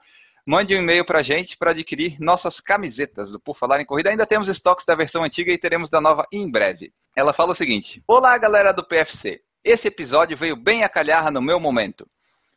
[0.46, 4.10] mande um e-mail para a gente para adquirir nossas camisetas do Por Falar em Corrida.
[4.10, 6.92] Ainda temos estoques da versão antiga e teremos da nova em breve.
[7.16, 9.40] Ela fala o seguinte: Olá, galera do PFC.
[9.64, 12.06] Esse episódio veio bem a calhar no meu momento.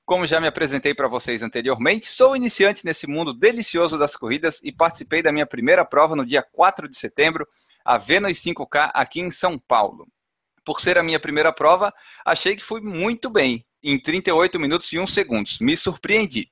[0.05, 4.71] Como já me apresentei para vocês anteriormente, sou iniciante nesse mundo delicioso das corridas e
[4.71, 7.47] participei da minha primeira prova no dia 4 de setembro,
[7.84, 10.07] a Venus 5K aqui em São Paulo
[10.66, 11.93] por ser a minha primeira prova,
[12.26, 15.59] achei que fui muito bem, em 38 minutos e 1 segundos.
[15.59, 16.49] Me surpreendi.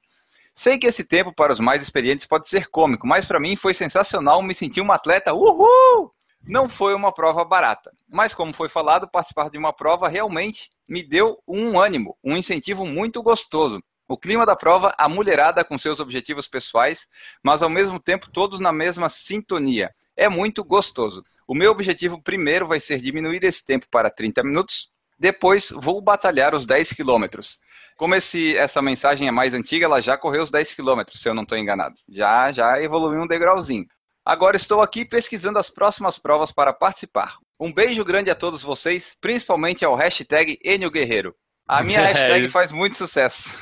[0.53, 3.73] Sei que esse tempo para os mais experientes pode ser cômico, mas para mim foi
[3.73, 5.33] sensacional me sentir um atleta.
[5.33, 6.13] Uhul!
[6.47, 11.01] Não foi uma prova barata, mas como foi falado, participar de uma prova realmente me
[11.01, 13.81] deu um ânimo, um incentivo muito gostoso.
[14.07, 17.07] O clima da prova, a mulherada com seus objetivos pessoais,
[17.41, 19.89] mas ao mesmo tempo todos na mesma sintonia.
[20.15, 21.23] É muito gostoso.
[21.47, 26.55] O meu objetivo primeiro vai ser diminuir esse tempo para 30 minutos, depois vou batalhar
[26.55, 27.57] os 10 quilômetros.
[27.95, 31.33] Como esse, essa mensagem é mais antiga, ela já correu os 10 quilômetros, se eu
[31.33, 31.95] não estou enganado.
[32.09, 33.85] Já, já evoluiu um degrauzinho.
[34.25, 37.37] Agora estou aqui pesquisando as próximas provas para participar.
[37.59, 41.35] Um beijo grande a todos vocês, principalmente ao hashtag Enio Guerreiro.
[41.67, 43.53] A minha hashtag faz muito sucesso.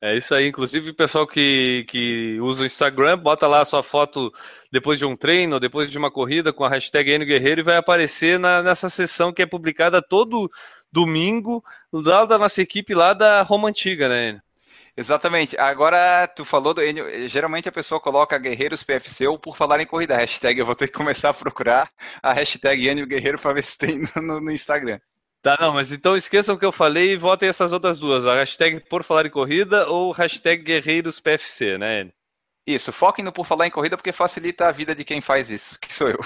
[0.00, 0.48] É isso aí.
[0.48, 4.32] Inclusive, o pessoal que, que usa o Instagram, bota lá a sua foto
[4.70, 7.76] depois de um treino, depois de uma corrida com a hashtag Enio Guerreiro e vai
[7.76, 10.50] aparecer na, nessa sessão que é publicada todo
[10.92, 14.42] domingo, lá da nossa equipe lá da Roma Antiga, né, Enio?
[14.96, 15.58] Exatamente.
[15.58, 19.86] Agora, tu falou do Enio, geralmente a pessoa coloca Guerreiros PFC ou por falar em
[19.86, 21.90] corrida, hashtag, eu vou ter que começar a procurar
[22.22, 24.98] a hashtag Enio Guerreiro para ver se tem no, no Instagram.
[25.42, 28.34] Tá, não, mas então esqueçam o que eu falei e votem essas outras duas, a
[28.34, 32.10] hashtag por falar em corrida ou hashtag Guerreiros PFC, né?
[32.66, 35.78] Isso, foquem no por falar em corrida porque facilita a vida de quem faz isso,
[35.78, 36.18] que sou eu.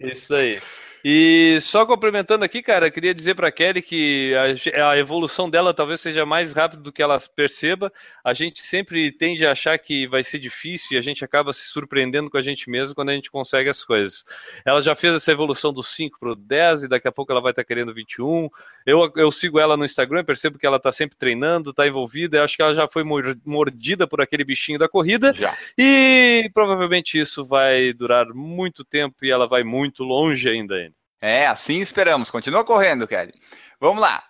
[0.00, 0.58] Isso aí.
[1.04, 4.32] E só complementando aqui, cara, queria dizer para Kelly que
[4.74, 7.92] a, a, evolução dela talvez seja mais rápida do que ela perceba.
[8.24, 11.68] A gente sempre tende a achar que vai ser difícil e a gente acaba se
[11.68, 14.24] surpreendendo com a gente mesmo quando a gente consegue as coisas.
[14.64, 17.40] Ela já fez essa evolução do 5 para o 10 e daqui a pouco ela
[17.40, 18.48] vai estar tá querendo 21.
[18.84, 22.38] Eu, eu sigo ela no Instagram, percebo que ela está sempre treinando, está envolvida.
[22.38, 23.04] Eu acho que ela já foi
[23.44, 25.32] mordida por aquele bichinho da corrida.
[25.36, 25.54] Já.
[25.76, 30.87] E provavelmente isso vai durar muito tempo e ela vai muito longe ainda.
[31.20, 32.30] É, assim esperamos.
[32.30, 33.34] Continua correndo, Kelly.
[33.80, 34.22] Vamos lá.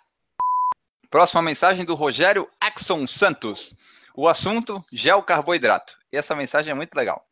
[1.09, 3.75] Próxima mensagem do Rogério Axon Santos.
[4.15, 5.97] O assunto: gel carboidrato.
[6.11, 7.23] E essa mensagem é muito legal.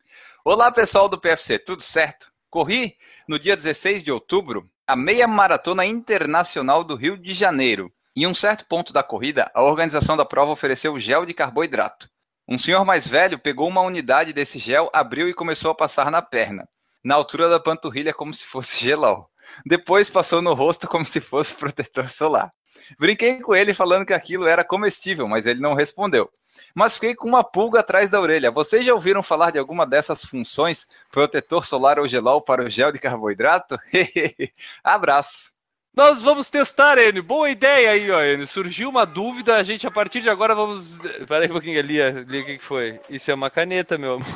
[0.46, 2.32] Olá, pessoal do PFC, tudo certo?
[2.50, 2.96] Corri
[3.28, 7.92] no dia 16 de outubro a meia maratona internacional do Rio de Janeiro.
[8.16, 12.10] Em um certo ponto da corrida, a organização da prova ofereceu gel de carboidrato.
[12.48, 16.22] Um senhor mais velho pegou uma unidade desse gel, abriu e começou a passar na
[16.22, 16.68] perna,
[17.04, 19.30] na altura da panturrilha, como se fosse gelol.
[19.66, 22.52] Depois passou no rosto como se fosse protetor solar.
[23.00, 26.32] Brinquei com ele falando que aquilo era comestível, mas ele não respondeu.
[26.74, 28.52] Mas fiquei com uma pulga atrás da orelha.
[28.52, 32.92] Vocês já ouviram falar de alguma dessas funções, protetor solar ou gelol para o gel
[32.92, 33.80] de carboidrato?
[34.84, 35.52] Abraço.
[35.96, 37.24] Nós vamos testar, Enio.
[37.24, 38.46] Boa ideia aí, ó, Enio.
[38.46, 41.00] Surgiu uma dúvida, a gente a partir de agora vamos.
[41.28, 43.00] Pera aí um pouquinho, ali, ali o que foi?
[43.10, 44.28] Isso é uma caneta, meu amor.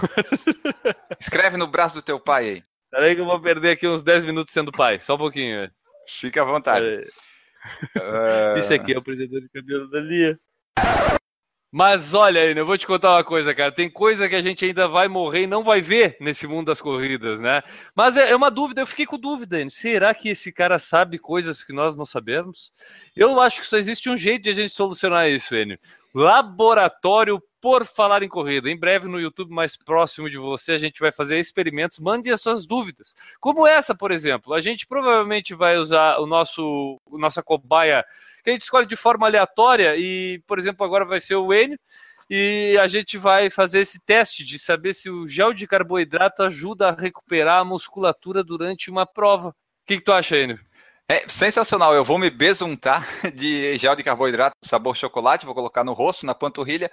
[1.20, 2.64] Escreve no braço do teu pai aí.
[2.92, 5.00] Peraí que eu vou perder aqui uns 10 minutos sendo pai.
[5.00, 5.72] Só um pouquinho.
[6.08, 6.86] Fica à vontade.
[7.96, 8.58] Uh...
[8.58, 10.38] Isso aqui é o prendedor de cabelo da Lia.
[11.74, 13.72] Mas olha eu vou te contar uma coisa, cara.
[13.72, 16.82] Tem coisa que a gente ainda vai morrer e não vai ver nesse mundo das
[16.82, 17.64] corridas, né?
[17.96, 19.58] Mas é, é uma dúvida, eu fiquei com dúvida.
[19.70, 22.74] Será que esse cara sabe coisas que nós não sabemos?
[23.16, 25.80] Eu acho que só existe um jeito de a gente solucionar isso, Enio.
[26.14, 28.70] Laboratório por falar em corrida.
[28.70, 32.00] Em breve no YouTube mais próximo de você, a gente vai fazer experimentos.
[32.00, 33.16] Mande as suas dúvidas.
[33.40, 34.54] Como essa, por exemplo.
[34.54, 38.04] A gente provavelmente vai usar o nosso nossa cobaia
[38.44, 41.80] que a gente escolhe de forma aleatória e, por exemplo, agora vai ser o Enio.
[42.30, 46.90] E a gente vai fazer esse teste de saber se o gel de carboidrato ajuda
[46.90, 49.50] a recuperar a musculatura durante uma prova.
[49.50, 49.54] O
[49.86, 50.60] que, que tu acha, Enio?
[51.12, 51.94] É sensacional.
[51.94, 53.06] Eu vou me besuntar
[53.36, 56.90] de gel de carboidrato sabor chocolate, vou colocar no rosto, na panturrilha,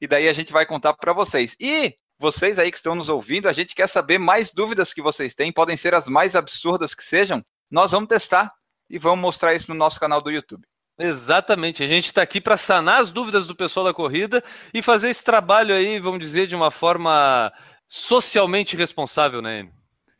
[0.00, 1.56] e daí a gente vai contar para vocês.
[1.58, 5.34] E vocês aí que estão nos ouvindo, a gente quer saber mais dúvidas que vocês
[5.34, 7.42] têm, podem ser as mais absurdas que sejam.
[7.68, 8.52] Nós vamos testar
[8.88, 10.64] e vamos mostrar isso no nosso canal do YouTube.
[10.96, 15.10] Exatamente, a gente está aqui para sanar as dúvidas do pessoal da corrida e fazer
[15.10, 17.52] esse trabalho aí, vamos dizer, de uma forma
[17.88, 19.68] socialmente responsável, né?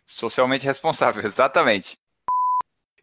[0.04, 1.96] Socialmente responsável, exatamente.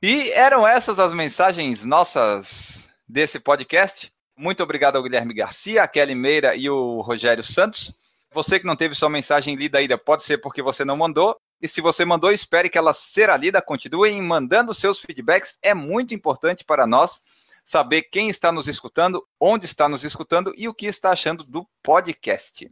[0.05, 4.11] E eram essas as mensagens nossas desse podcast.
[4.35, 7.95] Muito obrigado ao Guilherme Garcia, a Kelly Meira e o Rogério Santos.
[8.33, 11.37] Você que não teve sua mensagem lida ainda, pode ser porque você não mandou.
[11.61, 13.61] E se você mandou, espere que ela será lida.
[13.61, 15.57] Continuem mandando seus feedbacks.
[15.61, 17.21] É muito importante para nós
[17.63, 21.65] saber quem está nos escutando, onde está nos escutando e o que está achando do
[21.81, 22.69] podcast.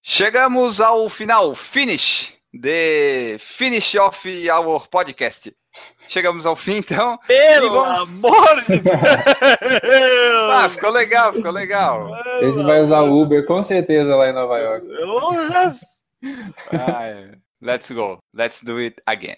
[0.00, 5.54] Chegamos ao final, finish the finish off our podcast.
[6.08, 7.18] Chegamos ao fim, então.
[7.26, 8.08] Pelo vamos...
[8.08, 10.50] amor de Deus!
[10.50, 12.10] ah, ficou legal, ficou legal.
[12.42, 14.86] Esse vai usar Uber com certeza lá em Nova York.
[16.72, 18.18] ah, let's go.
[18.34, 19.36] Let's do it again.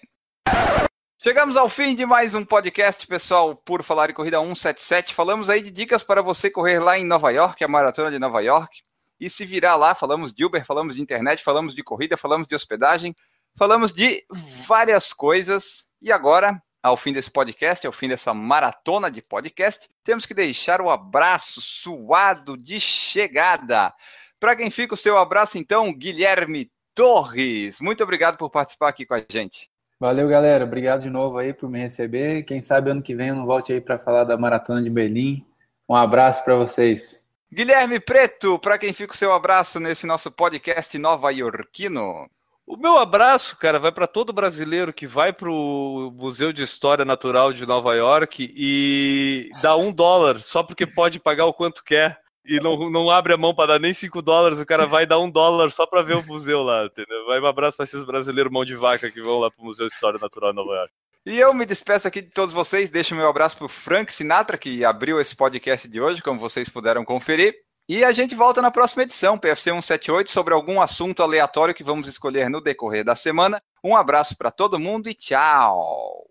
[1.21, 5.13] Chegamos ao fim de mais um podcast, pessoal, por falar em corrida 177.
[5.13, 8.41] Falamos aí de dicas para você correr lá em Nova York, a maratona de Nova
[8.41, 8.81] York
[9.19, 9.93] e se virar lá.
[9.93, 13.15] Falamos de Uber, falamos de internet, falamos de corrida, falamos de hospedagem,
[13.57, 14.23] falamos de
[14.65, 15.87] várias coisas.
[16.01, 20.79] E agora ao fim desse podcast, ao fim dessa maratona de podcast, temos que deixar
[20.81, 23.93] o abraço suado de chegada.
[24.39, 27.81] Para quem fica o seu abraço, então, Guilherme Torres.
[27.81, 29.69] Muito obrigado por participar aqui com a gente.
[29.99, 30.63] Valeu, galera.
[30.63, 32.43] Obrigado de novo aí por me receber.
[32.43, 35.45] Quem sabe ano que vem eu não volte aí para falar da Maratona de Berlim.
[35.89, 37.25] Um abraço para vocês.
[37.51, 42.29] Guilherme Preto, para quem fica o seu abraço nesse nosso podcast nova iorquino.
[42.65, 47.03] O meu abraço, cara, vai para todo brasileiro que vai para o Museu de História
[47.03, 52.19] Natural de Nova York e dá um dólar só porque pode pagar o quanto quer
[52.45, 55.17] e não, não abre a mão para dar nem cinco dólares, o cara vai dar
[55.17, 57.25] um dólar só para ver o museu lá, entendeu?
[57.25, 59.87] Vai um abraço para esses brasileiros mão de vaca que vão lá para o Museu
[59.87, 60.93] de História Natural de Nova York.
[61.25, 64.57] E eu me despeço aqui de todos vocês, deixo meu abraço para o Frank Sinatra,
[64.57, 67.55] que abriu esse podcast de hoje, como vocês puderam conferir.
[67.89, 72.07] E a gente volta na próxima edição, PFC 178, sobre algum assunto aleatório que vamos
[72.07, 73.61] escolher no decorrer da semana.
[73.83, 76.25] Um abraço para todo mundo e tchau!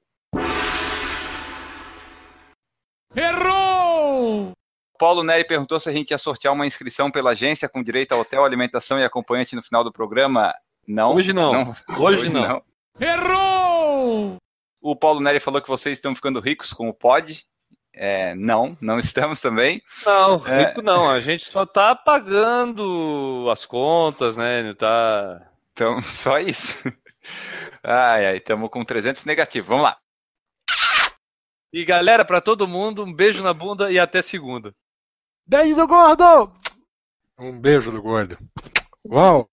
[3.15, 4.53] Errou!
[4.99, 8.17] Paulo Neri perguntou se a gente ia sortear uma inscrição pela agência com direito a
[8.19, 10.53] hotel, alimentação e acompanhante no final do programa.
[10.87, 11.15] Não.
[11.15, 11.53] Hoje não.
[11.53, 11.77] não.
[11.99, 12.49] Hoje, Hoje, não.
[12.49, 12.63] não.
[13.01, 13.68] Errou!
[14.81, 17.45] O Paulo Neri falou que vocês estão ficando ricos com o pod.
[17.93, 19.83] É, não, não estamos também.
[20.05, 20.67] Não, é.
[20.67, 20.85] rico é...
[20.85, 21.11] não.
[21.11, 24.73] A gente só tá pagando as contas, né?
[24.75, 25.51] Tá...
[25.73, 26.77] Então, só isso.
[27.83, 29.69] Ai, ai, estamos com 300 negativos.
[29.69, 29.99] Vamos lá.
[31.73, 34.75] E galera, para todo mundo, um beijo na bunda e até segunda.
[35.47, 36.53] Beijo do gordo!
[37.39, 38.39] Um beijo do gordo.
[39.07, 39.49] Uau!